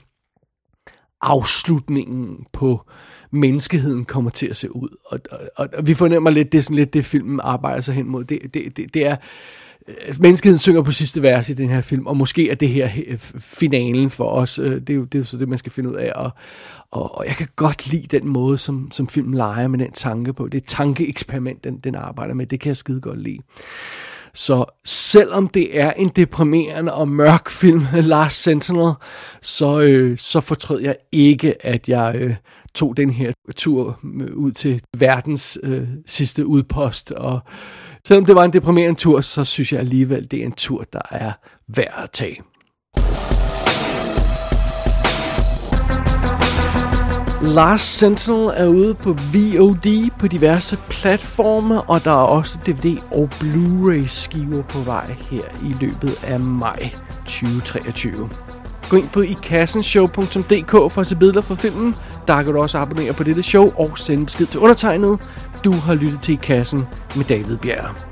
afslutningen 1.20 2.46
på 2.52 2.90
menneskeheden 3.30 4.04
kommer 4.04 4.30
til 4.30 4.46
at 4.46 4.56
se 4.56 4.76
ud. 4.76 4.88
Og, 5.06 5.18
og, 5.56 5.68
og 5.78 5.86
vi 5.86 5.94
fornemmer 5.94 6.30
lidt, 6.30 6.52
det 6.52 6.58
er 6.58 6.62
sådan 6.62 6.76
lidt 6.76 6.92
det, 6.92 7.04
filmen 7.04 7.40
arbejder 7.42 7.80
sig 7.80 7.94
hen 7.94 8.08
mod. 8.08 8.24
Det, 8.24 8.38
det, 8.54 8.76
det, 8.76 8.94
det 8.94 9.06
er 9.06 9.16
menneskeheden 10.20 10.58
synger 10.58 10.82
på 10.82 10.92
sidste 10.92 11.22
vers 11.22 11.48
i 11.48 11.54
den 11.54 11.68
her 11.68 11.80
film, 11.80 12.06
og 12.06 12.16
måske 12.16 12.50
er 12.50 12.54
det 12.54 12.68
her 12.68 12.88
øh, 13.06 13.18
finalen 13.38 14.10
for 14.10 14.28
os. 14.28 14.58
Øh, 14.58 14.80
det 14.80 14.90
er 14.90 14.94
jo, 14.94 15.04
det 15.04 15.14
er 15.14 15.18
jo 15.18 15.24
så 15.24 15.36
det, 15.38 15.48
man 15.48 15.58
skal 15.58 15.72
finde 15.72 15.90
ud 15.90 15.94
af. 15.94 16.12
Og, 16.14 16.30
og, 16.90 17.18
og 17.18 17.26
jeg 17.26 17.34
kan 17.34 17.48
godt 17.56 17.86
lide 17.86 18.18
den 18.18 18.28
måde, 18.28 18.58
som, 18.58 18.90
som 18.90 19.08
filmen 19.08 19.34
leger 19.34 19.68
med 19.68 19.78
den 19.78 19.92
tanke 19.92 20.32
på. 20.32 20.48
Det 20.48 20.62
er 20.62 20.66
tankeeksperiment, 20.66 21.64
den, 21.64 21.78
den 21.78 21.94
arbejder 21.94 22.34
med. 22.34 22.46
Det 22.46 22.60
kan 22.60 22.68
jeg 22.68 22.76
skide 22.76 23.00
godt 23.00 23.22
lide. 23.22 23.38
Så 24.34 24.64
selvom 24.84 25.48
det 25.48 25.80
er 25.80 25.92
en 25.92 26.08
deprimerende 26.08 26.94
og 26.94 27.08
mørk 27.08 27.50
film, 27.50 27.86
Last 28.02 28.42
Sentinel, 28.42 28.92
så, 29.42 29.80
øh, 29.80 30.18
så 30.18 30.40
fortrød 30.40 30.80
jeg 30.80 30.96
ikke, 31.12 31.66
at 31.66 31.88
jeg 31.88 32.14
øh, 32.14 32.34
tog 32.74 32.96
den 32.96 33.10
her 33.10 33.32
tur 33.56 33.98
øh, 34.20 34.36
ud 34.36 34.52
til 34.52 34.82
verdens 34.98 35.58
øh, 35.62 35.88
sidste 36.06 36.46
udpost 36.46 37.12
og 37.12 37.40
Selvom 38.06 38.24
det 38.26 38.34
var 38.34 38.44
en 38.44 38.52
deprimerende 38.52 39.00
tur, 39.00 39.20
så 39.20 39.44
synes 39.44 39.72
jeg 39.72 39.80
alligevel, 39.80 40.30
det 40.30 40.40
er 40.40 40.46
en 40.46 40.52
tur, 40.52 40.84
der 40.92 41.00
er 41.10 41.32
værd 41.68 42.02
at 42.02 42.10
tage. 42.10 42.42
Last 47.42 47.98
Sentinel 47.98 48.50
er 48.56 48.66
ude 48.66 48.94
på 48.94 49.12
VOD 49.12 50.10
på 50.18 50.26
diverse 50.26 50.78
platforme, 50.88 51.80
og 51.82 52.04
der 52.04 52.10
er 52.10 52.26
også 52.26 52.58
DVD 52.66 52.98
og 53.10 53.30
Blu-ray 53.34 54.06
skiver 54.06 54.62
på 54.62 54.80
vej 54.80 55.06
her 55.30 55.44
i 55.62 55.74
løbet 55.80 56.18
af 56.22 56.40
maj 56.40 56.90
2023. 57.24 58.28
Gå 58.88 58.96
ind 58.96 59.08
på 59.08 59.20
ikassenshow.dk 59.20 60.70
for 60.70 60.98
at 60.98 61.06
se 61.06 61.16
billeder 61.16 61.40
fra 61.40 61.54
filmen. 61.54 61.94
Der 62.28 62.42
kan 62.42 62.52
du 62.52 62.60
også 62.60 62.78
abonnere 62.78 63.12
på 63.12 63.22
dette 63.22 63.42
show 63.42 63.72
og 63.76 63.98
sende 63.98 64.24
besked 64.24 64.46
til 64.46 64.60
undertegnet. 64.60 65.18
Du 65.64 65.72
har 65.72 65.94
lyttet 65.94 66.20
til 66.20 66.34
I 66.34 66.38
Kassen 66.42 66.88
med 67.16 67.24
David 67.24 67.56
Bjerg. 67.56 68.11